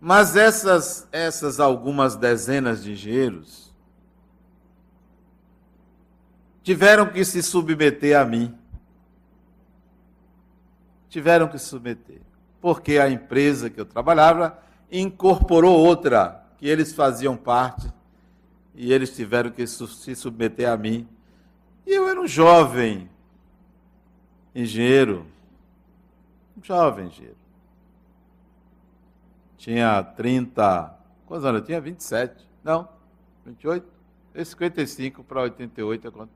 Mas 0.00 0.34
essas, 0.34 1.06
essas 1.12 1.60
algumas 1.60 2.16
dezenas 2.16 2.82
de 2.82 2.92
engenheiros 2.92 3.70
tiveram 6.62 7.10
que 7.10 7.24
se 7.24 7.42
submeter 7.42 8.18
a 8.18 8.24
mim. 8.24 8.56
Tiveram 11.10 11.48
que 11.48 11.58
submeter. 11.58 12.22
Porque 12.60 12.98
a 12.98 13.10
empresa 13.10 13.68
que 13.68 13.78
eu 13.80 13.84
trabalhava 13.84 14.58
incorporou 14.90 15.78
outra, 15.78 16.42
que 16.56 16.66
eles 16.66 16.92
faziam 16.92 17.36
parte, 17.36 17.92
e 18.74 18.92
eles 18.92 19.14
tiveram 19.14 19.50
que 19.50 19.66
se 19.66 20.14
submeter 20.14 20.70
a 20.70 20.76
mim. 20.76 21.06
E 21.86 21.92
eu 21.92 22.08
era 22.08 22.20
um 22.20 22.26
jovem 22.26 23.10
engenheiro, 24.54 25.26
jovem 26.62 27.08
engenheiro. 27.08 27.36
Tinha 29.58 30.02
30. 30.02 30.98
Quantos 31.26 31.44
anos 31.44 31.60
eu 31.60 31.66
tinha? 31.66 31.80
27. 31.80 32.48
Não, 32.64 32.88
28. 33.44 33.86
E 34.34 34.44
55 34.44 35.24
para 35.24 35.42
88 35.42 36.08
é 36.08 36.10
quanto? 36.10 36.32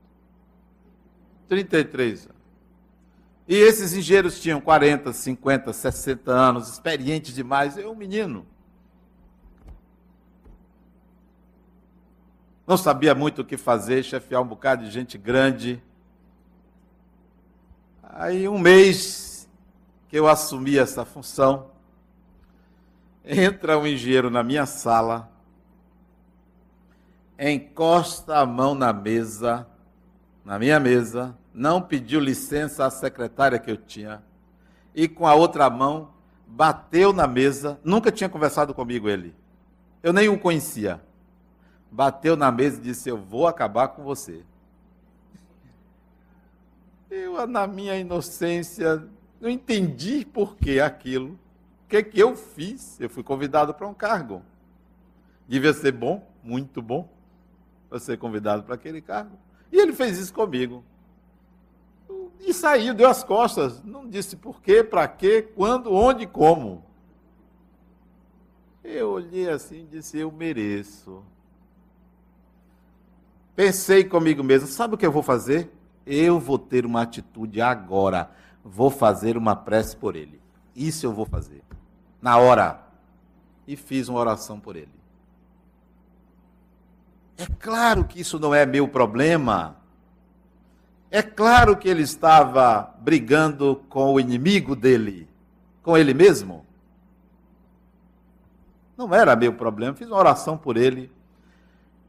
33 1.47 2.25
anos. 2.25 2.34
E 3.47 3.55
esses 3.55 3.93
engenheiros 3.93 4.39
tinham 4.39 4.59
40, 4.59 5.13
50, 5.13 5.71
60 5.71 6.31
anos, 6.31 6.67
experientes 6.69 7.33
demais. 7.33 7.77
Eu, 7.77 7.91
um 7.91 7.95
menino. 7.95 8.45
Não 12.65 12.77
sabia 12.77 13.13
muito 13.13 13.43
o 13.43 13.45
que 13.45 13.57
fazer, 13.57 14.03
chefiar 14.03 14.41
um 14.41 14.47
bocado 14.47 14.83
de 14.83 14.89
gente 14.89 15.17
grande. 15.17 15.81
Aí, 18.01 18.47
um 18.47 18.57
mês 18.57 19.47
que 20.07 20.17
eu 20.17 20.27
assumi 20.27 20.79
essa 20.79 21.05
função, 21.05 21.69
entra 23.23 23.77
um 23.77 23.85
engenheiro 23.85 24.31
na 24.31 24.41
minha 24.41 24.65
sala, 24.65 25.31
encosta 27.37 28.37
a 28.37 28.45
mão 28.45 28.73
na 28.73 28.91
mesa, 28.91 29.67
na 30.43 30.57
minha 30.57 30.79
mesa, 30.79 31.37
não 31.55 31.81
pediu 31.81 32.19
licença 32.19 32.85
à 32.85 32.91
secretária 32.91 33.57
que 33.57 33.71
eu 33.71 33.77
tinha, 33.77 34.21
e 34.93 35.07
com 35.07 35.25
a 35.25 35.33
outra 35.33 35.69
mão 35.69 36.09
bateu 36.45 37.13
na 37.13 37.25
mesa, 37.25 37.79
nunca 37.83 38.11
tinha 38.11 38.29
conversado 38.29 38.73
comigo 38.73 39.07
ele. 39.07 39.33
Eu 40.03 40.11
nem 40.11 40.27
o 40.27 40.37
conhecia. 40.37 41.01
Bateu 41.89 42.35
na 42.35 42.51
mesa 42.51 42.77
e 42.77 42.83
disse: 42.83 43.09
Eu 43.09 43.17
vou 43.17 43.47
acabar 43.47 43.87
com 43.87 44.03
você. 44.03 44.43
Eu, 47.09 47.47
na 47.47 47.65
minha 47.65 47.97
inocência, 47.97 49.07
não 49.39 49.49
entendi 49.49 50.25
por 50.25 50.57
que 50.57 50.79
aquilo. 50.79 51.39
O 51.85 51.87
que, 51.87 51.97
é 51.97 52.03
que 52.03 52.19
eu 52.19 52.35
fiz? 52.35 52.99
Eu 52.99 53.09
fui 53.09 53.23
convidado 53.23 53.73
para 53.73 53.87
um 53.87 53.93
cargo. 53.93 54.41
Devia 55.47 55.71
ser 55.71 55.93
bom, 55.93 56.27
muito 56.43 56.81
bom, 56.81 57.07
para 57.89 57.99
ser 57.99 58.17
convidado 58.17 58.63
para 58.63 58.75
aquele 58.75 59.01
cargo. 59.01 59.37
E 59.71 59.77
ele 59.77 59.93
fez 59.93 60.17
isso 60.17 60.33
comigo. 60.33 60.83
E 62.39 62.53
saiu, 62.53 62.93
deu 62.93 63.09
as 63.09 63.23
costas. 63.23 63.83
Não 63.83 64.07
disse 64.07 64.35
por 64.35 64.61
quê, 64.61 64.83
para 64.83 65.07
quê, 65.07 65.41
quando, 65.41 65.93
onde 65.93 66.25
como. 66.25 66.83
Eu 68.83 69.11
olhei 69.11 69.49
assim 69.49 69.83
e 69.83 69.97
disse: 69.97 70.17
Eu 70.17 70.31
mereço. 70.31 71.23
Pensei 73.55 74.03
comigo 74.03 74.43
mesmo: 74.43 74.67
sabe 74.67 74.95
o 74.95 74.97
que 74.97 75.05
eu 75.05 75.11
vou 75.11 75.23
fazer? 75.23 75.71
Eu 76.05 76.39
vou 76.39 76.59
ter 76.59 76.85
uma 76.85 77.01
atitude 77.01 77.61
agora 77.61 78.29
vou 78.65 78.89
fazer 78.89 79.37
uma 79.37 79.55
prece 79.55 79.95
por 79.95 80.15
ele. 80.15 80.41
Isso 80.75 81.05
eu 81.05 81.13
vou 81.13 81.25
fazer. 81.25 81.61
Na 82.19 82.39
hora. 82.39 82.81
E 83.67 83.75
fiz 83.75 84.07
uma 84.09 84.19
oração 84.19 84.59
por 84.59 84.75
ele. 84.75 84.93
É 87.37 87.45
claro 87.59 88.05
que 88.05 88.19
isso 88.19 88.39
não 88.39 88.53
é 88.53 88.65
meu 88.65 88.87
problema. 88.87 89.77
É 91.15 91.21
claro 91.21 91.77
que 91.77 91.87
ele 91.87 92.01
estava 92.01 92.93
brigando 92.99 93.81
com 93.87 94.13
o 94.13 94.19
inimigo 94.19 94.75
dele, 94.75 95.29
com 95.81 95.97
ele 95.97 96.13
mesmo. 96.13 96.65
Não 98.97 99.15
era 99.15 99.33
meu 99.33 99.53
problema. 99.53 99.95
Fiz 99.95 100.09
uma 100.09 100.17
oração 100.17 100.57
por 100.57 100.75
ele. 100.75 101.09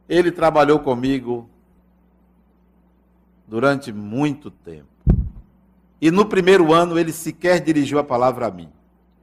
Ele 0.09 0.29
trabalhou 0.29 0.81
comigo 0.81 1.49
durante 3.47 3.93
muito 3.93 4.51
tempo. 4.51 4.89
E 6.01 6.11
no 6.11 6.25
primeiro 6.25 6.73
ano 6.73 6.99
ele 6.99 7.13
sequer 7.13 7.61
dirigiu 7.61 7.99
a 7.99 8.03
palavra 8.03 8.47
a 8.47 8.51
mim. 8.51 8.69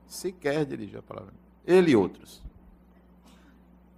Sequer 0.07 0.65
dirigiu 0.65 1.01
a 1.01 1.03
palavra 1.03 1.29
a 1.29 1.35
mim. 1.35 1.77
Ele 1.79 1.91
e 1.91 1.97
outros. 1.97 2.43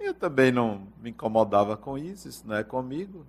Eu 0.01 0.13
também 0.13 0.51
não 0.51 0.89
me 1.01 1.11
incomodava 1.11 1.77
com 1.77 1.97
isso, 1.97 2.27
isso 2.27 2.43
não 2.45 2.57
é 2.57 2.65
comigo. 2.65 3.25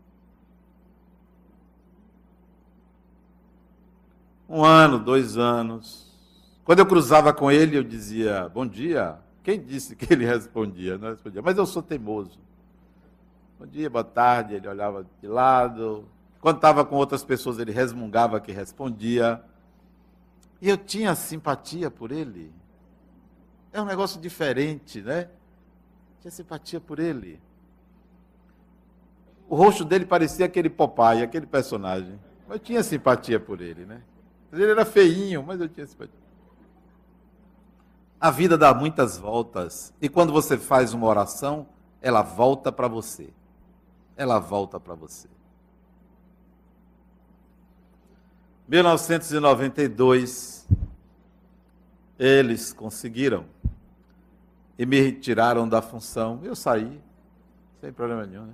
Um 4.49 4.63
ano, 4.63 4.97
dois 4.99 5.37
anos. 5.37 6.07
Quando 6.63 6.79
eu 6.79 6.85
cruzava 6.85 7.33
com 7.33 7.51
ele, 7.51 7.77
eu 7.77 7.83
dizia, 7.83 8.49
bom 8.49 8.65
dia. 8.65 9.19
Quem 9.43 9.61
disse 9.61 9.95
que 9.95 10.11
ele 10.13 10.25
respondia? 10.27 10.97
Não 10.97 11.09
respondia. 11.09 11.41
Mas 11.41 11.57
eu 11.57 11.65
sou 11.65 11.81
teimoso. 11.81 12.39
Bom 13.59 13.65
dia, 13.65 13.89
boa 13.89 14.03
tarde. 14.03 14.55
Ele 14.55 14.67
olhava 14.67 15.05
de 15.21 15.27
lado, 15.27 16.05
quando 16.39 16.57
estava 16.57 16.85
com 16.85 16.95
outras 16.95 17.23
pessoas, 17.23 17.59
ele 17.59 17.71
resmungava 17.71 18.39
que 18.39 18.51
respondia. 18.51 19.41
E 20.61 20.69
eu 20.69 20.77
tinha 20.77 21.13
simpatia 21.15 21.89
por 21.91 22.11
ele. 22.11 22.53
É 23.73 23.81
um 23.81 23.85
negócio 23.85 24.19
diferente, 24.19 25.01
né? 25.01 25.29
Tinha 26.21 26.31
simpatia 26.31 26.79
por 26.79 26.99
ele. 26.99 27.39
O 29.49 29.55
rosto 29.55 29.83
dele 29.83 30.05
parecia 30.05 30.45
aquele 30.45 30.69
Popeye, 30.69 31.21
aquele 31.21 31.45
personagem. 31.45 32.19
Mas 32.47 32.61
tinha 32.61 32.83
simpatia 32.83 33.39
por 33.39 33.61
ele, 33.61 33.85
né? 33.85 34.01
Ele 34.51 34.71
era 34.71 34.85
feinho, 34.85 35.43
mas 35.43 35.59
eu 35.59 35.67
tinha 35.67 35.85
simpatia. 35.85 36.27
A 38.19 38.31
vida 38.31 38.57
dá 38.57 38.73
muitas 38.73 39.17
voltas. 39.17 39.93
E 40.01 40.09
quando 40.09 40.33
você 40.33 40.57
faz 40.57 40.93
uma 40.93 41.05
oração, 41.05 41.67
ela 42.01 42.21
volta 42.21 42.71
para 42.71 42.87
você. 42.87 43.29
Ela 44.15 44.39
volta 44.39 44.79
para 44.79 44.95
você. 44.95 45.27
1992, 48.67 50.67
eles 52.19 52.73
conseguiram 52.73 53.45
e 54.77 54.85
me 54.85 54.99
retiraram 54.99 55.67
da 55.67 55.81
função. 55.81 56.41
Eu 56.43 56.55
saí, 56.55 57.01
sem 57.79 57.93
problema 57.93 58.25
nenhum. 58.25 58.45
Né? 58.45 58.53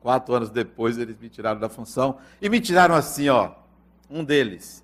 Quatro 0.00 0.34
anos 0.34 0.50
depois, 0.50 0.96
eles 0.96 1.18
me 1.18 1.28
tiraram 1.28 1.60
da 1.60 1.68
função 1.68 2.18
e 2.40 2.48
me 2.48 2.60
tiraram 2.60 2.94
assim, 2.94 3.28
ó. 3.28 3.52
Um 4.08 4.24
deles. 4.24 4.82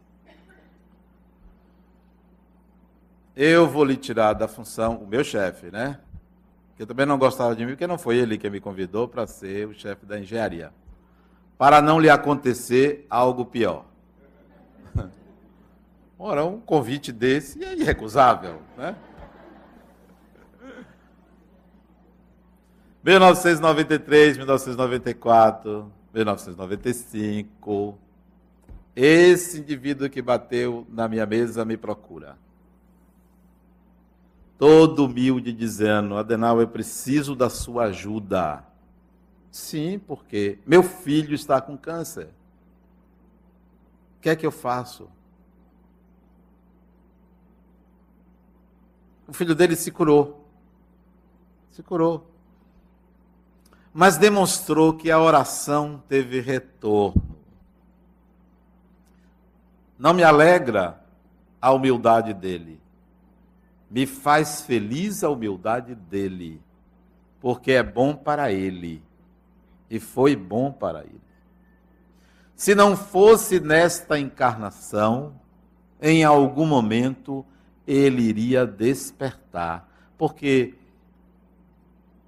Eu 3.37 3.69
vou 3.69 3.85
lhe 3.85 3.97
tirar 3.97 4.33
da 4.33 4.47
função, 4.47 4.97
o 4.97 5.07
meu 5.07 5.25
chefe, 5.25 5.71
né? 5.71 5.99
Que 6.77 6.87
também 6.87 7.05
não 7.05 7.19
gostava 7.19 7.55
de 7.57 7.65
mim, 7.65 7.73
porque 7.73 7.87
não 7.87 7.99
foi 7.99 8.17
ele 8.17 8.39
que 8.39 8.49
me 8.49 8.61
convidou 8.61 9.09
para 9.09 9.27
ser 9.27 9.67
o 9.67 9.75
chefe 9.75 10.07
da 10.07 10.19
engenharia. 10.19 10.73
Para 11.59 11.83
não 11.83 11.99
lhe 11.99 12.09
acontecer 12.09 13.07
algo 13.11 13.45
pior. 13.45 13.87
Ora, 16.19 16.45
um 16.45 16.61
convite 16.61 17.11
desse 17.11 17.65
é 17.65 17.75
irrecusável, 17.75 18.61
né? 18.77 18.95
1993, 23.05 24.39
1994, 24.39 25.93
1995. 26.15 27.99
Esse 28.97 29.59
indivíduo 29.59 30.09
que 30.09 30.23
bateu 30.23 30.87
na 30.89 31.09
minha 31.09 31.27
mesa 31.27 31.65
me 31.65 31.77
procura. 31.77 32.39
Todo 34.59 35.05
humilde 35.07 35.53
dizendo: 35.53 36.17
Adenal, 36.17 36.61
eu 36.61 36.69
preciso 36.69 37.35
da 37.35 37.51
sua 37.51 37.85
ajuda. 37.85 38.65
Sim, 39.51 39.99
porque 39.99 40.59
meu 40.67 40.83
filho 40.83 41.35
está 41.35 41.61
com 41.61 41.77
câncer. 41.77 42.29
O 44.19 44.21
que 44.21 44.31
é 44.31 44.37
que 44.37 44.47
eu 44.47 44.51
faço? 44.51 45.09
O 49.27 49.33
filho 49.33 49.55
dele 49.55 49.77
se 49.77 49.91
curou. 49.91 50.47
Se 51.71 51.83
curou. 51.83 52.31
Mas 53.93 54.17
demonstrou 54.17 54.95
que 54.95 55.11
a 55.11 55.21
oração 55.21 56.03
teve 56.09 56.41
retorno. 56.41 57.37
Não 59.99 60.13
me 60.13 60.25
alegra 60.25 61.01
a 61.61 61.71
humildade 61.71 62.35
dele. 62.35 62.81
Me 63.95 64.07
faz 64.07 64.63
feliz 64.63 65.23
a 65.23 65.31
humildade 65.31 65.95
dele, 65.95 66.61
porque 67.41 67.71
é 67.71 67.81
bom 67.81 68.13
para 68.13 68.51
ele 68.51 69.01
e 69.89 70.01
foi 70.01 70.35
bom 70.35 70.73
para 70.73 71.05
ele. 71.05 71.21
Se 72.57 72.75
não 72.75 72.97
fosse 72.97 73.61
nesta 73.61 74.19
encarnação, 74.19 75.41
em 76.03 76.25
algum 76.25 76.67
momento 76.67 77.47
ele 77.87 78.23
iria 78.23 78.67
despertar, 78.67 79.89
porque 80.19 80.75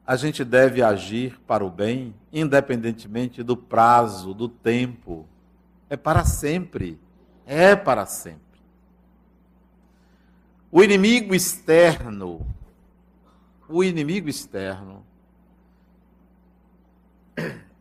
a 0.07 0.15
gente 0.15 0.45
deve 0.45 0.85
agir 0.85 1.37
para 1.49 1.65
o 1.65 1.69
bem, 1.69 2.15
independentemente 2.33 3.43
do 3.43 3.57
prazo, 3.57 4.33
do 4.33 4.49
tempo. 4.49 5.27
É 5.91 5.97
para 5.97 6.25
sempre. 6.25 6.97
É 7.45 7.75
para 7.75 8.07
sempre. 8.07 8.46
O 10.77 10.85
inimigo 10.85 11.35
externo, 11.35 12.47
o 13.67 13.83
inimigo 13.83 14.29
externo, 14.29 15.03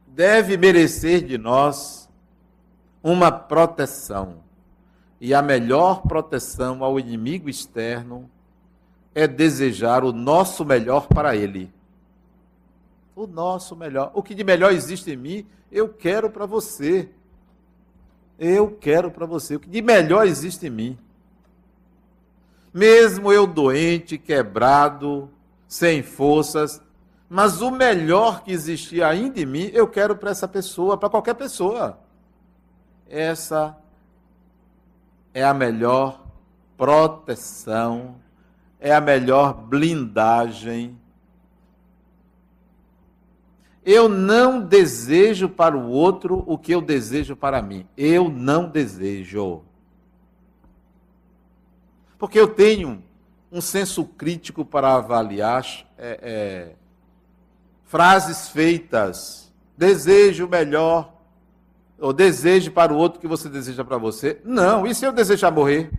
deve 0.07 0.55
merecer 0.55 1.21
de 1.25 1.37
nós 1.37 2.07
uma 3.03 3.29
proteção. 3.29 4.37
E 5.19 5.33
a 5.33 5.41
melhor 5.41 6.03
proteção 6.03 6.85
ao 6.85 6.97
inimigo 6.97 7.49
externo 7.49 8.31
é 9.13 9.27
desejar 9.27 10.05
o 10.05 10.13
nosso 10.13 10.63
melhor 10.63 11.09
para 11.09 11.35
ele. 11.35 11.73
O 13.13 13.27
nosso 13.27 13.75
melhor. 13.75 14.09
O 14.13 14.23
que 14.23 14.33
de 14.33 14.45
melhor 14.45 14.71
existe 14.71 15.11
em 15.11 15.17
mim, 15.17 15.45
eu 15.69 15.89
quero 15.89 16.29
para 16.29 16.45
você. 16.45 17.09
Eu 18.39 18.71
quero 18.71 19.11
para 19.11 19.25
você. 19.25 19.57
O 19.57 19.59
que 19.59 19.69
de 19.69 19.81
melhor 19.81 20.25
existe 20.25 20.67
em 20.67 20.69
mim. 20.69 21.04
Mesmo 22.75 23.31
eu 23.31 23.47
doente, 23.47 24.17
quebrado, 24.17 25.29
sem 25.65 26.03
forças, 26.03 26.81
mas 27.29 27.61
o 27.61 27.71
melhor 27.71 28.43
que 28.43 28.51
existia 28.51 29.07
ainda 29.07 29.39
em 29.39 29.45
mim, 29.45 29.71
eu 29.71 29.87
quero 29.87 30.13
para 30.13 30.31
essa 30.31 30.45
pessoa, 30.45 30.97
para 30.97 31.09
qualquer 31.09 31.35
pessoa. 31.35 31.97
Essa 33.09 33.77
é 35.33 35.41
a 35.41 35.53
melhor 35.53 36.21
proteção, 36.75 38.15
é 38.77 38.93
a 38.93 38.99
melhor 38.99 39.53
blindagem. 39.53 40.99
Eu 43.85 44.09
não 44.09 44.59
desejo 44.59 45.47
para 45.47 45.77
o 45.77 45.87
outro 45.87 46.43
o 46.45 46.57
que 46.57 46.73
eu 46.73 46.81
desejo 46.81 47.37
para 47.37 47.61
mim. 47.61 47.87
Eu 47.95 48.27
não 48.27 48.67
desejo. 48.67 49.63
Porque 52.25 52.39
eu 52.39 52.47
tenho 52.47 53.03
um 53.51 53.61
senso 53.61 54.03
crítico 54.03 54.65
para 54.65 54.95
avaliar 54.95 55.63
é, 55.95 56.19
é, 56.23 56.71
frases 57.83 58.49
feitas. 58.49 59.53
Desejo 59.77 60.47
melhor 60.47 61.13
ou 61.99 62.11
deseje 62.11 62.71
para 62.71 62.91
o 62.91 62.97
outro 62.97 63.19
que 63.19 63.27
você 63.27 63.47
deseja 63.47 63.85
para 63.85 63.99
você. 63.99 64.41
Não, 64.43 64.87
e 64.87 64.95
se 64.95 65.05
eu 65.05 65.11
desejar 65.11 65.51
morrer? 65.51 65.91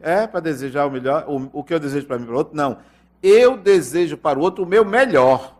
É 0.00 0.26
para 0.26 0.40
desejar 0.40 0.86
o 0.86 0.90
melhor, 0.90 1.24
o, 1.28 1.60
o 1.60 1.62
que 1.62 1.72
eu 1.72 1.78
desejo 1.78 2.08
para 2.08 2.18
mim 2.18 2.24
para 2.24 2.34
o 2.34 2.38
outro? 2.38 2.56
Não. 2.56 2.78
Eu 3.22 3.56
desejo 3.56 4.16
para 4.16 4.40
o 4.40 4.42
outro 4.42 4.64
o 4.64 4.66
meu 4.66 4.84
melhor. 4.84 5.56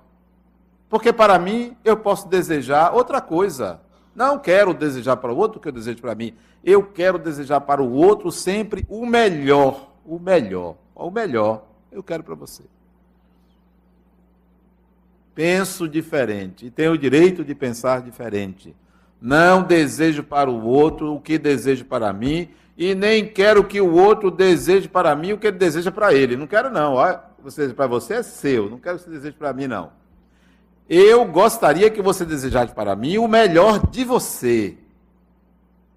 Porque 0.88 1.12
para 1.12 1.38
mim 1.38 1.76
eu 1.84 1.96
posso 1.98 2.26
desejar 2.26 2.92
outra 2.92 3.20
coisa. 3.20 3.80
Não 4.18 4.38
quero 4.38 4.74
desejar 4.74 5.16
para 5.16 5.32
o 5.32 5.36
outro 5.36 5.58
o 5.58 5.62
que 5.62 5.68
eu 5.68 5.72
desejo 5.72 6.00
para 6.00 6.14
mim. 6.14 6.34
Eu 6.64 6.82
quero 6.82 7.18
desejar 7.18 7.60
para 7.60 7.80
o 7.80 7.92
outro 7.92 8.32
sempre 8.32 8.84
o 8.88 9.06
melhor. 9.06 9.92
O 10.04 10.18
melhor. 10.18 10.74
O 10.92 11.10
melhor 11.10 11.64
eu 11.92 12.02
quero 12.02 12.24
para 12.24 12.34
você 12.34 12.64
penso 15.38 15.88
diferente 15.88 16.66
e 16.66 16.70
tenho 16.70 16.90
o 16.90 16.98
direito 16.98 17.44
de 17.44 17.54
pensar 17.54 18.02
diferente. 18.02 18.74
Não 19.22 19.62
desejo 19.62 20.24
para 20.24 20.50
o 20.50 20.64
outro 20.64 21.14
o 21.14 21.20
que 21.20 21.38
desejo 21.38 21.84
para 21.84 22.12
mim 22.12 22.48
e 22.76 22.92
nem 22.92 23.24
quero 23.24 23.62
que 23.62 23.80
o 23.80 23.94
outro 23.94 24.32
deseje 24.32 24.88
para 24.88 25.14
mim 25.14 25.34
o 25.34 25.38
que 25.38 25.46
ele 25.46 25.56
deseja 25.56 25.92
para 25.92 26.12
ele. 26.12 26.36
Não 26.36 26.48
quero 26.48 26.70
não. 26.72 26.96
para 27.76 27.86
você 27.86 28.14
é 28.14 28.22
seu. 28.24 28.68
Não 28.68 28.80
quero 28.80 28.98
que 28.98 29.04
você 29.04 29.10
deseje 29.10 29.36
para 29.36 29.52
mim 29.52 29.68
não. 29.68 29.92
Eu 30.88 31.26
gostaria 31.26 31.90
que 31.90 32.00
você 32.00 32.24
desejasse 32.24 32.72
para 32.72 32.96
mim 32.96 33.18
o 33.18 33.28
melhor 33.28 33.86
de 33.88 34.04
você. 34.04 34.78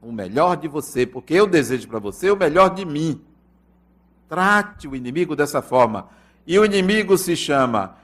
O 0.01 0.11
melhor 0.11 0.57
de 0.57 0.67
você, 0.67 1.05
porque 1.05 1.33
eu 1.33 1.47
desejo 1.47 1.87
para 1.87 1.99
você 1.99 2.29
o 2.29 2.35
melhor 2.35 2.73
de 2.73 2.83
mim. 2.83 3.21
Trate 4.27 4.87
o 4.87 4.95
inimigo 4.95 5.35
dessa 5.35 5.61
forma. 5.61 6.09
E 6.45 6.59
o 6.59 6.65
inimigo 6.65 7.17
se 7.17 7.35
chama 7.35 7.95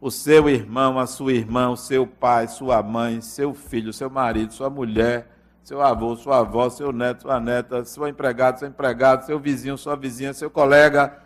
o 0.00 0.10
seu 0.10 0.48
irmão, 0.48 0.98
a 0.98 1.06
sua 1.06 1.32
irmã, 1.32 1.70
o 1.70 1.76
seu 1.76 2.06
pai, 2.06 2.48
sua 2.48 2.82
mãe, 2.82 3.20
seu 3.20 3.54
filho, 3.54 3.92
seu 3.92 4.10
marido, 4.10 4.52
sua 4.52 4.68
mulher, 4.68 5.30
seu 5.62 5.80
avô, 5.80 6.16
sua 6.16 6.40
avó, 6.40 6.68
seu 6.68 6.92
neto, 6.92 7.22
sua 7.22 7.38
neta, 7.38 7.84
seu 7.84 8.08
empregado, 8.08 8.58
seu 8.58 8.68
empregado, 8.68 9.24
seu 9.24 9.38
vizinho, 9.38 9.78
sua 9.78 9.94
vizinha, 9.94 10.34
seu 10.34 10.50
colega. 10.50 11.16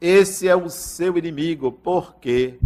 Esse 0.00 0.48
é 0.48 0.56
o 0.56 0.68
seu 0.70 1.18
inimigo. 1.18 1.70
Por 1.70 2.14
quê? 2.16 2.58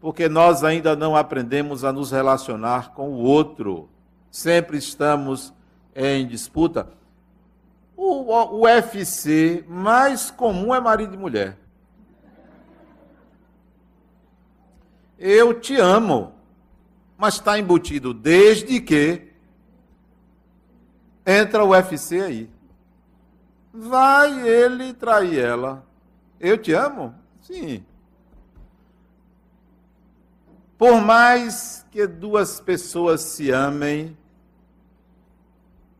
Porque 0.00 0.28
nós 0.28 0.64
ainda 0.64 0.96
não 0.96 1.14
aprendemos 1.14 1.84
a 1.84 1.92
nos 1.92 2.10
relacionar 2.10 2.92
com 2.94 3.10
o 3.10 3.22
outro. 3.22 3.88
Sempre 4.30 4.78
estamos 4.78 5.52
em 5.94 6.26
disputa. 6.26 6.88
O, 7.96 8.62
UFC 8.62 9.64
mais 9.68 10.30
comum 10.30 10.74
é 10.74 10.80
marido 10.80 11.14
e 11.14 11.18
mulher. 11.18 11.60
eu 15.20 15.60
te 15.60 15.76
amo. 15.76 16.32
Mas 17.18 17.34
está 17.34 17.58
embutido 17.58 18.14
desde 18.14 18.80
que 18.80 19.30
entra 21.26 21.62
o 21.62 21.68
UFC 21.68 22.18
aí. 22.22 22.50
Vai 23.72 24.48
ele 24.48 24.94
trair 24.94 25.38
ela. 25.38 25.86
Eu 26.40 26.56
te 26.56 26.72
amo? 26.72 27.14
Sim. 27.42 27.84
Por 30.80 30.98
mais 31.02 31.84
que 31.90 32.06
duas 32.06 32.58
pessoas 32.58 33.20
se 33.20 33.50
amem, 33.50 34.16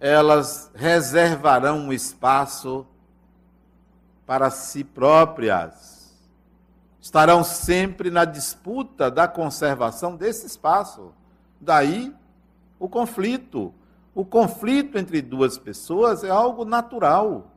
elas 0.00 0.70
reservarão 0.74 1.80
um 1.80 1.92
espaço 1.92 2.86
para 4.24 4.48
si 4.48 4.82
próprias. 4.82 6.18
Estarão 6.98 7.44
sempre 7.44 8.10
na 8.10 8.24
disputa 8.24 9.10
da 9.10 9.28
conservação 9.28 10.16
desse 10.16 10.46
espaço. 10.46 11.12
Daí 11.60 12.16
o 12.78 12.88
conflito. 12.88 13.74
O 14.14 14.24
conflito 14.24 14.96
entre 14.96 15.20
duas 15.20 15.58
pessoas 15.58 16.24
é 16.24 16.30
algo 16.30 16.64
natural. 16.64 17.50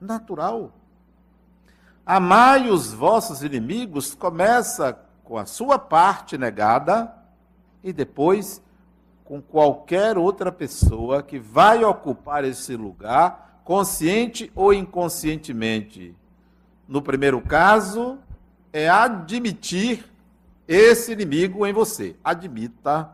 Natural. 0.00 0.72
Amai 2.06 2.70
os 2.70 2.90
vossos 2.90 3.42
inimigos 3.42 4.14
começa 4.14 4.98
com 5.28 5.36
a 5.36 5.44
sua 5.44 5.78
parte 5.78 6.38
negada 6.38 7.14
e 7.84 7.92
depois 7.92 8.62
com 9.26 9.42
qualquer 9.42 10.16
outra 10.16 10.50
pessoa 10.50 11.22
que 11.22 11.38
vai 11.38 11.84
ocupar 11.84 12.46
esse 12.46 12.74
lugar, 12.74 13.60
consciente 13.62 14.50
ou 14.54 14.72
inconscientemente. 14.72 16.16
No 16.88 17.02
primeiro 17.02 17.42
caso, 17.42 18.16
é 18.72 18.88
admitir 18.88 20.10
esse 20.66 21.12
inimigo 21.12 21.66
em 21.66 21.74
você. 21.74 22.16
Admita, 22.24 23.10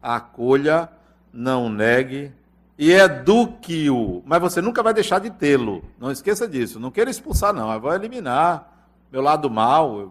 acolha, 0.00 0.88
não 1.30 1.68
negue 1.68 2.32
e 2.78 2.90
eduque-o. 2.90 4.22
Mas 4.24 4.40
você 4.40 4.62
nunca 4.62 4.82
vai 4.82 4.94
deixar 4.94 5.18
de 5.18 5.28
tê-lo. 5.28 5.84
Não 5.98 6.10
esqueça 6.10 6.48
disso. 6.48 6.80
Não 6.80 6.90
queira 6.90 7.10
expulsar, 7.10 7.52
não. 7.52 7.70
Eu 7.70 7.80
vou 7.82 7.92
eliminar 7.92 8.88
meu 9.12 9.20
lado 9.20 9.50
mal. 9.50 10.10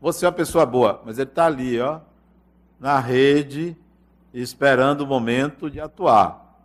Você 0.00 0.24
é 0.24 0.28
uma 0.28 0.34
pessoa 0.34 0.64
boa, 0.64 1.02
mas 1.04 1.18
ele 1.18 1.28
está 1.28 1.46
ali, 1.46 1.80
ó, 1.80 2.00
na 2.78 3.00
rede 3.00 3.76
esperando 4.32 5.00
o 5.00 5.06
momento 5.06 5.70
de 5.70 5.80
atuar. 5.80 6.62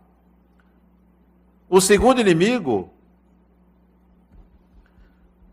O 1.67 1.81
segundo 1.81 2.21
inimigo, 2.21 2.91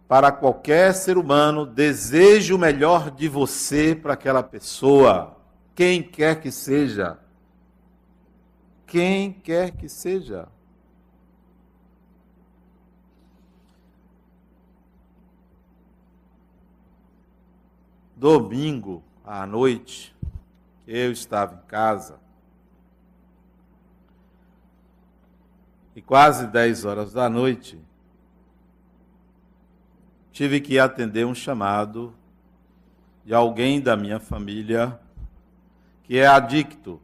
para 0.06 0.30
qualquer 0.30 0.92
ser 0.92 1.16
humano, 1.16 1.64
deseja 1.64 2.54
o 2.54 2.58
melhor 2.58 3.10
de 3.10 3.28
você 3.28 3.94
para 3.94 4.12
aquela 4.12 4.42
pessoa, 4.42 5.38
quem 5.74 6.02
quer 6.02 6.40
que 6.40 6.50
seja. 6.50 7.18
Quem 8.86 9.32
quer 9.32 9.70
que 9.70 9.88
seja. 9.88 10.48
Domingo 18.20 19.02
à 19.24 19.46
noite, 19.46 20.14
eu 20.86 21.10
estava 21.10 21.54
em 21.54 21.66
casa. 21.66 22.20
E 25.96 26.02
quase 26.02 26.46
10 26.46 26.84
horas 26.84 27.14
da 27.14 27.30
noite, 27.30 27.80
tive 30.30 30.60
que 30.60 30.78
atender 30.78 31.24
um 31.24 31.34
chamado 31.34 32.12
de 33.24 33.32
alguém 33.32 33.80
da 33.80 33.96
minha 33.96 34.20
família 34.20 35.00
que 36.02 36.18
é 36.18 36.26
adicto. 36.26 37.00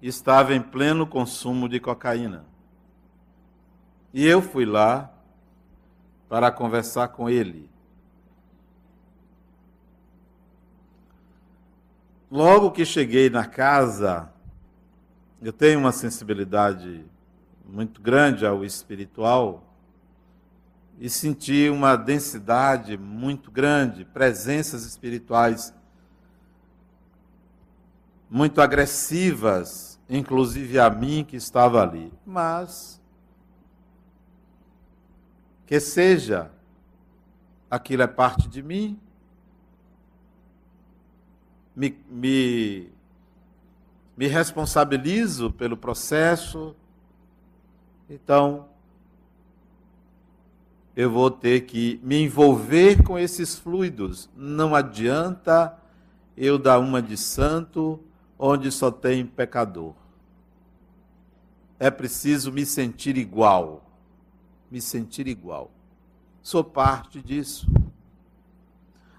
Estava 0.00 0.54
em 0.54 0.62
pleno 0.62 1.06
consumo 1.06 1.68
de 1.68 1.78
cocaína. 1.78 2.46
E 4.14 4.24
eu 4.26 4.40
fui 4.40 4.64
lá 4.64 5.12
para 6.26 6.50
conversar 6.50 7.08
com 7.08 7.28
ele. 7.28 7.73
Logo 12.34 12.72
que 12.72 12.84
cheguei 12.84 13.30
na 13.30 13.46
casa, 13.46 14.28
eu 15.40 15.52
tenho 15.52 15.78
uma 15.78 15.92
sensibilidade 15.92 17.04
muito 17.64 18.02
grande 18.02 18.44
ao 18.44 18.64
espiritual 18.64 19.72
e 20.98 21.08
senti 21.08 21.68
uma 21.68 21.94
densidade 21.94 22.98
muito 22.98 23.52
grande, 23.52 24.04
presenças 24.04 24.84
espirituais 24.84 25.72
muito 28.28 28.60
agressivas, 28.60 30.00
inclusive 30.10 30.76
a 30.80 30.90
mim 30.90 31.24
que 31.24 31.36
estava 31.36 31.84
ali. 31.84 32.12
Mas 32.26 33.00
que 35.66 35.78
seja, 35.78 36.50
aquilo 37.70 38.02
é 38.02 38.08
parte 38.08 38.48
de 38.48 38.60
mim, 38.60 38.98
me, 41.74 41.96
me, 42.08 42.88
me 44.16 44.26
responsabilizo 44.26 45.50
pelo 45.50 45.76
processo, 45.76 46.74
então 48.08 48.66
eu 50.96 51.10
vou 51.10 51.30
ter 51.30 51.62
que 51.62 51.98
me 52.02 52.22
envolver 52.22 53.02
com 53.02 53.18
esses 53.18 53.58
fluidos. 53.58 54.28
Não 54.36 54.74
adianta 54.74 55.76
eu 56.36 56.58
dar 56.58 56.78
uma 56.78 57.02
de 57.02 57.16
santo 57.16 58.00
onde 58.38 58.70
só 58.70 58.90
tem 58.90 59.26
pecador. 59.26 59.94
É 61.78 61.90
preciso 61.90 62.52
me 62.52 62.64
sentir 62.64 63.16
igual. 63.16 63.84
Me 64.70 64.80
sentir 64.80 65.26
igual. 65.26 65.70
Sou 66.42 66.62
parte 66.62 67.20
disso. 67.20 67.66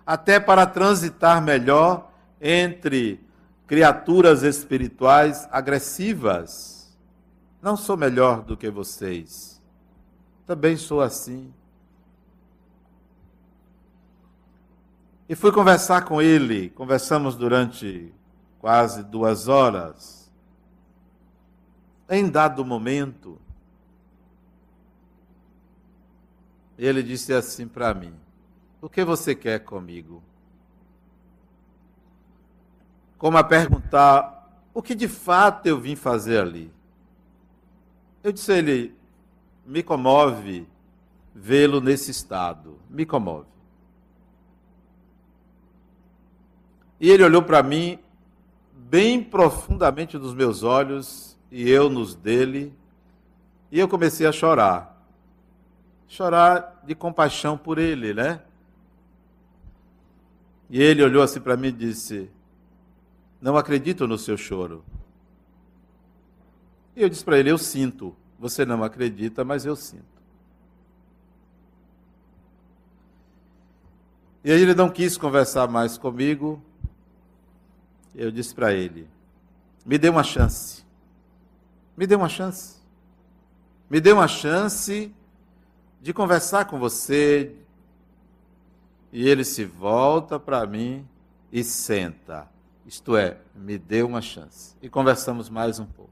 Até 0.05 0.39
para 0.39 0.65
transitar 0.65 1.41
melhor 1.41 2.11
entre 2.41 3.19
criaturas 3.67 4.43
espirituais 4.43 5.47
agressivas. 5.51 6.97
Não 7.61 7.75
sou 7.75 7.97
melhor 7.97 8.43
do 8.43 8.55
que 8.55 8.69
vocês. 8.69 9.61
Também 10.45 10.77
sou 10.77 11.01
assim. 11.01 11.51
E 15.27 15.35
fui 15.35 15.51
conversar 15.51 16.05
com 16.05 16.21
ele. 16.21 16.69
Conversamos 16.69 17.35
durante 17.35 18.13
quase 18.59 19.03
duas 19.03 19.47
horas. 19.47 20.31
Em 22.07 22.29
dado 22.29 22.63
momento, 22.63 23.39
ele 26.77 27.01
disse 27.01 27.33
assim 27.33 27.67
para 27.67 27.93
mim: 27.95 28.13
O 28.79 28.87
que 28.87 29.03
você 29.03 29.33
quer 29.33 29.59
comigo? 29.59 30.21
Como 33.17 33.37
a 33.37 33.43
perguntar 33.43 34.49
o 34.73 34.81
que 34.81 34.93
de 34.93 35.07
fato 35.07 35.65
eu 35.67 35.79
vim 35.79 35.95
fazer 35.95 36.39
ali. 36.39 36.71
Eu 38.23 38.31
disse 38.31 38.51
a 38.51 38.57
ele: 38.57 38.95
me 39.65 39.81
comove 39.81 40.67
vê-lo 41.33 41.81
nesse 41.81 42.11
estado, 42.11 42.79
me 42.89 43.05
comove. 43.05 43.47
E 46.99 47.09
ele 47.09 47.23
olhou 47.23 47.41
para 47.41 47.61
mim 47.61 47.99
bem 48.73 49.21
profundamente 49.21 50.17
nos 50.17 50.33
meus 50.33 50.63
olhos 50.63 51.37
e 51.51 51.69
eu 51.69 51.89
nos 51.89 52.15
dele, 52.15 52.73
e 53.71 53.79
eu 53.79 53.87
comecei 53.89 54.25
a 54.25 54.31
chorar. 54.31 54.95
Chorar 56.07 56.81
de 56.85 56.95
compaixão 56.95 57.57
por 57.57 57.77
ele, 57.77 58.13
né? 58.13 58.41
E 60.69 60.81
ele 60.81 61.03
olhou 61.03 61.21
assim 61.21 61.41
para 61.41 61.57
mim 61.57 61.67
e 61.67 61.71
disse: 61.73 62.29
não 63.45 63.57
acredito 63.57 64.07
no 64.07 64.17
seu 64.17 64.35
choro. 64.35 64.83
E 66.95 67.03
eu 67.03 67.07
disse 67.07 67.23
para 67.23 67.37
ele: 67.37 67.51
Eu 67.51 67.59
sinto. 67.59 68.15
Você 68.39 68.65
não 68.65 68.83
acredita, 68.83 69.45
mas 69.45 69.67
eu 69.67 69.75
sinto. 69.75 70.03
E 74.43 74.51
aí 74.51 74.59
ele 74.59 74.73
não 74.73 74.89
quis 74.89 75.15
conversar 75.15 75.67
mais 75.67 75.95
comigo. 75.95 76.59
Eu 78.15 78.31
disse 78.31 78.55
para 78.55 78.73
ele: 78.73 79.07
Me 79.85 79.99
dê 79.99 80.09
uma 80.09 80.23
chance. 80.23 80.83
Me 81.95 82.07
dê 82.07 82.15
uma 82.15 82.27
chance. 82.27 82.77
Me 83.87 84.01
dê 84.01 84.11
uma 84.11 84.27
chance 84.27 85.13
de 86.01 86.13
conversar 86.13 86.65
com 86.65 86.79
você. 86.79 87.55
E 89.13 89.29
ele 89.29 89.43
se 89.43 89.63
volta 89.65 90.39
para 90.39 90.65
mim 90.65 91.07
e 91.51 91.63
senta. 91.63 92.54
Isto 92.85 93.17
é, 93.17 93.37
me 93.55 93.77
dê 93.77 94.03
uma 94.03 94.21
chance. 94.21 94.75
E 94.81 94.87
conversamos 94.87 95.49
mais 95.49 95.79
um 95.79 95.85
pouco. 95.85 96.11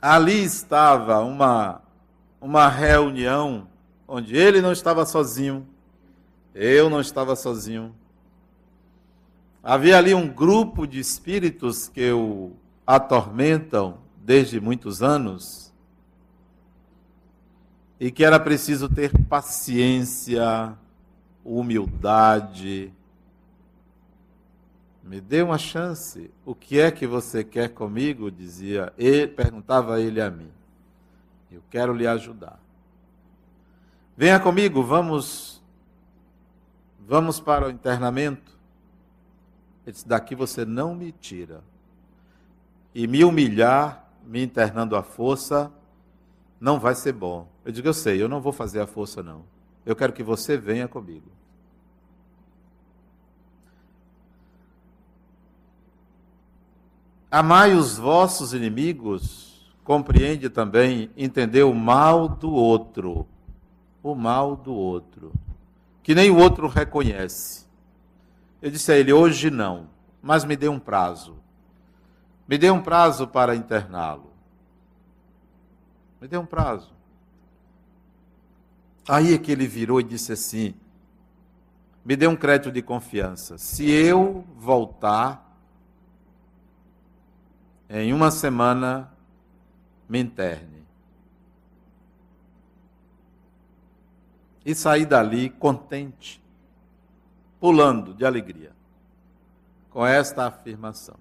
Ali 0.00 0.42
estava 0.42 1.20
uma, 1.20 1.80
uma 2.40 2.68
reunião 2.68 3.68
onde 4.06 4.36
ele 4.36 4.60
não 4.60 4.72
estava 4.72 5.06
sozinho, 5.06 5.66
eu 6.54 6.90
não 6.90 7.00
estava 7.00 7.34
sozinho. 7.34 7.94
Havia 9.62 9.96
ali 9.96 10.12
um 10.12 10.28
grupo 10.28 10.86
de 10.86 10.98
espíritos 10.98 11.88
que 11.88 12.10
o 12.10 12.52
atormentam 12.86 13.98
desde 14.16 14.60
muitos 14.60 15.02
anos 15.02 15.72
e 17.98 18.10
que 18.10 18.24
era 18.24 18.40
preciso 18.40 18.88
ter 18.88 19.16
paciência, 19.26 20.76
humildade, 21.44 22.92
Me 25.02 25.20
dê 25.20 25.42
uma 25.42 25.58
chance. 25.58 26.30
O 26.46 26.54
que 26.54 26.78
é 26.78 26.90
que 26.90 27.06
você 27.06 27.42
quer 27.42 27.70
comigo? 27.70 28.30
Dizia 28.30 28.92
ele, 28.96 29.26
perguntava 29.26 30.00
ele 30.00 30.20
a 30.20 30.30
mim. 30.30 30.50
Eu 31.50 31.62
quero 31.68 31.92
lhe 31.92 32.06
ajudar. 32.06 32.58
Venha 34.16 34.38
comigo, 34.38 34.82
vamos 34.82 35.60
vamos 37.00 37.40
para 37.40 37.66
o 37.66 37.70
internamento. 37.70 38.56
Ele 39.84 39.92
disse: 39.92 40.06
daqui 40.06 40.34
você 40.34 40.64
não 40.64 40.94
me 40.94 41.10
tira. 41.10 41.62
E 42.94 43.06
me 43.06 43.24
humilhar, 43.24 44.08
me 44.24 44.42
internando 44.42 44.94
à 44.94 45.02
força, 45.02 45.72
não 46.60 46.78
vai 46.78 46.94
ser 46.94 47.12
bom. 47.12 47.48
Eu 47.64 47.72
digo: 47.72 47.88
eu 47.88 47.94
sei, 47.94 48.22
eu 48.22 48.28
não 48.28 48.40
vou 48.40 48.52
fazer 48.52 48.80
a 48.80 48.86
força, 48.86 49.22
não. 49.22 49.44
Eu 49.84 49.96
quero 49.96 50.12
que 50.12 50.22
você 50.22 50.56
venha 50.56 50.86
comigo. 50.86 51.30
Amai 57.30 57.74
os 57.74 57.96
vossos 57.96 58.52
inimigos, 58.52 59.74
compreende 59.82 60.50
também 60.50 61.10
entender 61.16 61.62
o 61.62 61.74
mal 61.74 62.28
do 62.28 62.52
outro. 62.52 63.26
O 64.02 64.14
mal 64.14 64.54
do 64.54 64.74
outro. 64.74 65.32
Que 66.02 66.14
nem 66.14 66.30
o 66.30 66.36
outro 66.36 66.68
reconhece. 66.68 67.66
Eu 68.60 68.70
disse 68.70 68.92
a 68.92 68.96
ele: 68.96 69.12
hoje 69.12 69.50
não, 69.50 69.88
mas 70.20 70.44
me 70.44 70.56
dê 70.56 70.68
um 70.68 70.78
prazo. 70.78 71.36
Me 72.46 72.58
dê 72.58 72.70
um 72.70 72.82
prazo 72.82 73.26
para 73.26 73.56
interná-lo. 73.56 74.30
Me 76.20 76.28
dê 76.28 76.36
um 76.36 76.46
prazo. 76.46 76.92
Aí 79.08 79.34
é 79.34 79.38
que 79.38 79.50
ele 79.50 79.66
virou 79.66 80.00
e 80.00 80.04
disse 80.04 80.32
assim: 80.32 80.74
me 82.04 82.16
dê 82.16 82.26
um 82.26 82.36
crédito 82.36 82.70
de 82.70 82.82
confiança. 82.82 83.58
Se 83.58 83.90
eu 83.90 84.44
voltar, 84.56 85.56
em 87.88 88.12
uma 88.12 88.30
semana 88.30 89.12
me 90.08 90.20
interne. 90.20 90.82
E 94.64 94.74
saí 94.74 95.04
dali 95.04 95.50
contente, 95.50 96.42
pulando 97.58 98.14
de 98.14 98.24
alegria, 98.24 98.72
com 99.90 100.06
esta 100.06 100.46
afirmação. 100.46 101.16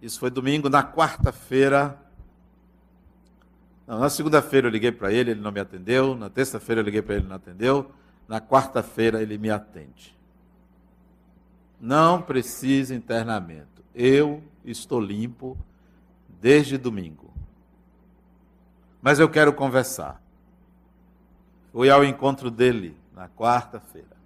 Isso 0.00 0.18
foi 0.18 0.30
domingo, 0.30 0.68
na 0.68 0.82
quarta-feira. 0.82 2.01
Na 3.86 4.08
segunda-feira 4.08 4.68
eu 4.68 4.70
liguei 4.70 4.92
para 4.92 5.12
ele, 5.12 5.32
ele 5.32 5.40
não 5.40 5.52
me 5.52 5.60
atendeu. 5.60 6.14
Na 6.14 6.30
terça-feira 6.30 6.80
eu 6.80 6.84
liguei 6.84 7.02
para 7.02 7.14
ele, 7.14 7.22
ele 7.24 7.28
não 7.28 7.36
atendeu. 7.36 7.90
Na 8.28 8.40
quarta-feira 8.40 9.20
ele 9.20 9.36
me 9.38 9.50
atende. 9.50 10.16
Não 11.80 12.22
precisa 12.22 12.94
internamento. 12.94 13.82
Eu 13.94 14.42
estou 14.64 15.00
limpo 15.00 15.58
desde 16.40 16.78
domingo. 16.78 17.32
Mas 19.00 19.18
eu 19.18 19.28
quero 19.28 19.52
conversar. 19.52 20.22
Fui 21.72 21.90
ao 21.90 22.04
encontro 22.04 22.50
dele 22.50 22.96
na 23.12 23.28
quarta-feira. 23.28 24.16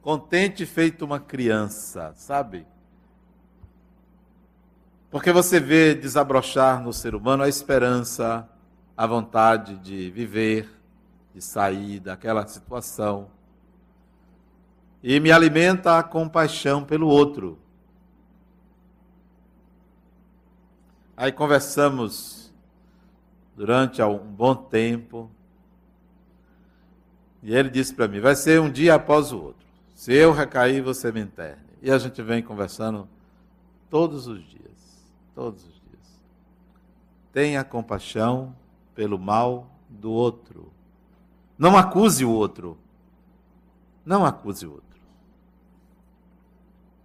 Contente 0.00 0.64
feito 0.64 1.04
uma 1.04 1.18
criança, 1.18 2.12
sabe? 2.14 2.66
Porque 5.10 5.32
você 5.32 5.58
vê 5.58 5.94
desabrochar 5.94 6.82
no 6.82 6.92
ser 6.92 7.14
humano 7.14 7.42
a 7.42 7.48
esperança, 7.48 8.48
a 8.96 9.06
vontade 9.06 9.76
de 9.78 10.10
viver, 10.10 10.68
de 11.34 11.42
sair 11.42 12.00
daquela 12.00 12.46
situação 12.46 13.28
e 15.02 15.18
me 15.18 15.32
alimenta 15.32 15.98
a 15.98 16.02
compaixão 16.02 16.84
pelo 16.84 17.08
outro. 17.08 17.58
Aí 21.16 21.32
conversamos 21.32 22.52
durante 23.56 24.02
um 24.02 24.18
bom 24.18 24.54
tempo. 24.54 25.30
E 27.42 27.54
ele 27.54 27.70
disse 27.70 27.94
para 27.94 28.08
mim: 28.08 28.20
vai 28.20 28.34
ser 28.36 28.60
um 28.60 28.70
dia 28.70 28.94
após 28.94 29.32
o 29.32 29.38
outro. 29.38 29.66
Se 29.94 30.14
eu 30.14 30.32
recair, 30.32 30.82
você 30.82 31.10
me 31.12 31.20
interne. 31.20 31.62
E 31.82 31.90
a 31.90 31.98
gente 31.98 32.22
vem 32.22 32.42
conversando 32.42 33.08
todos 33.88 34.26
os 34.26 34.42
dias. 34.48 34.79
Todos 35.40 35.64
os 35.64 35.74
dias. 35.74 36.24
Tenha 37.32 37.64
compaixão 37.64 38.54
pelo 38.94 39.18
mal 39.18 39.70
do 39.88 40.10
outro. 40.10 40.72
Não 41.58 41.76
acuse 41.76 42.24
o 42.24 42.30
outro. 42.30 42.76
Não 44.04 44.24
acuse 44.26 44.66
o 44.66 44.72
outro 44.72 44.90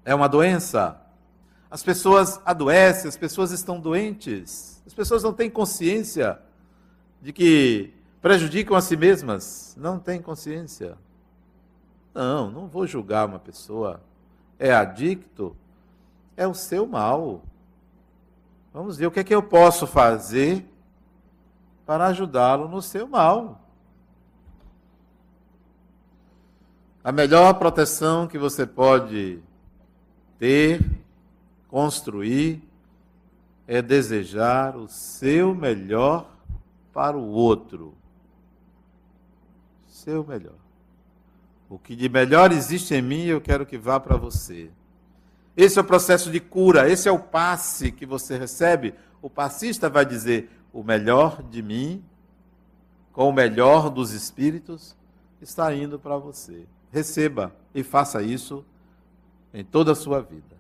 é 0.06 0.14
uma 0.14 0.30
doença. 0.30 1.02
As 1.70 1.84
pessoas 1.84 2.40
adoecem, 2.46 3.10
as 3.10 3.18
pessoas 3.18 3.52
estão 3.52 3.80
doentes. 3.80 4.82
As 4.86 4.94
pessoas 4.94 5.24
não 5.24 5.34
têm 5.34 5.50
consciência 5.50 6.40
de 7.22 7.34
que 7.34 7.92
prejudicam 8.22 8.78
a 8.78 8.82
si 8.82 8.96
mesmas. 8.96 9.76
Não 9.76 10.00
têm 10.00 10.22
consciência. 10.22 10.96
Não, 12.14 12.50
não 12.52 12.68
vou 12.68 12.86
julgar 12.86 13.28
uma 13.28 13.40
pessoa. 13.40 14.00
É 14.60 14.74
adicto, 14.74 15.56
é 16.38 16.48
o 16.48 16.54
seu 16.54 16.86
mal. 16.86 17.42
Vamos 18.76 18.98
ver 18.98 19.08
o 19.08 19.12
que 19.12 19.22
é 19.22 19.24
que 19.24 19.34
eu 19.34 19.42
posso 19.42 19.88
fazer 19.88 20.70
para 21.86 22.08
ajudá-lo 22.08 22.68
no 22.68 22.82
seu 22.82 23.08
mal. 23.08 23.62
A 27.02 27.10
melhor 27.10 27.54
proteção 27.54 28.28
que 28.28 28.38
você 28.38 28.66
pode 28.66 29.42
ter, 30.38 30.82
construir, 31.70 32.62
é 33.66 33.82
desejar 33.82 34.76
o 34.76 34.90
seu 34.90 35.56
melhor 35.56 36.30
para 36.92 37.16
o 37.16 37.30
outro. 37.30 37.96
Seu 39.88 40.22
melhor. 40.22 40.60
O 41.70 41.80
que 41.80 41.96
de 41.96 42.10
melhor 42.10 42.52
existe 42.52 42.94
em 42.94 43.02
mim, 43.02 43.24
eu 43.24 43.40
quero 43.40 43.66
que 43.66 43.78
vá 43.78 44.02
para 44.02 44.18
você. 44.18 44.70
Esse 45.56 45.80
é 45.80 45.82
o 45.82 45.86
processo 45.86 46.32
de 46.32 46.40
cura, 46.40 46.90
esse 46.90 47.08
é 47.08 47.12
o 47.12 47.20
passe 47.20 47.92
que 47.92 48.06
você 48.06 48.38
recebe. 48.38 48.94
O 49.22 49.30
passista 49.30 49.90
vai 49.90 50.06
dizer: 50.06 50.50
o 50.74 50.84
melhor 50.84 51.42
de 51.42 51.62
mim, 51.62 52.04
com 53.14 53.30
o 53.30 53.34
melhor 53.34 53.90
dos 53.90 54.12
espíritos, 54.12 54.96
está 55.42 55.74
indo 55.74 55.98
para 55.98 56.18
você. 56.18 56.66
Receba 56.92 57.56
e 57.74 57.84
faça 57.84 58.22
isso 58.22 58.66
em 59.54 59.64
toda 59.64 59.94
a 59.94 59.96
sua 59.96 60.22
vida. 60.22 60.56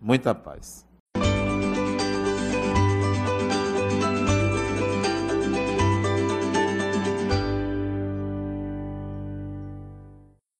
Muita 0.00 0.34
paz. 0.34 0.87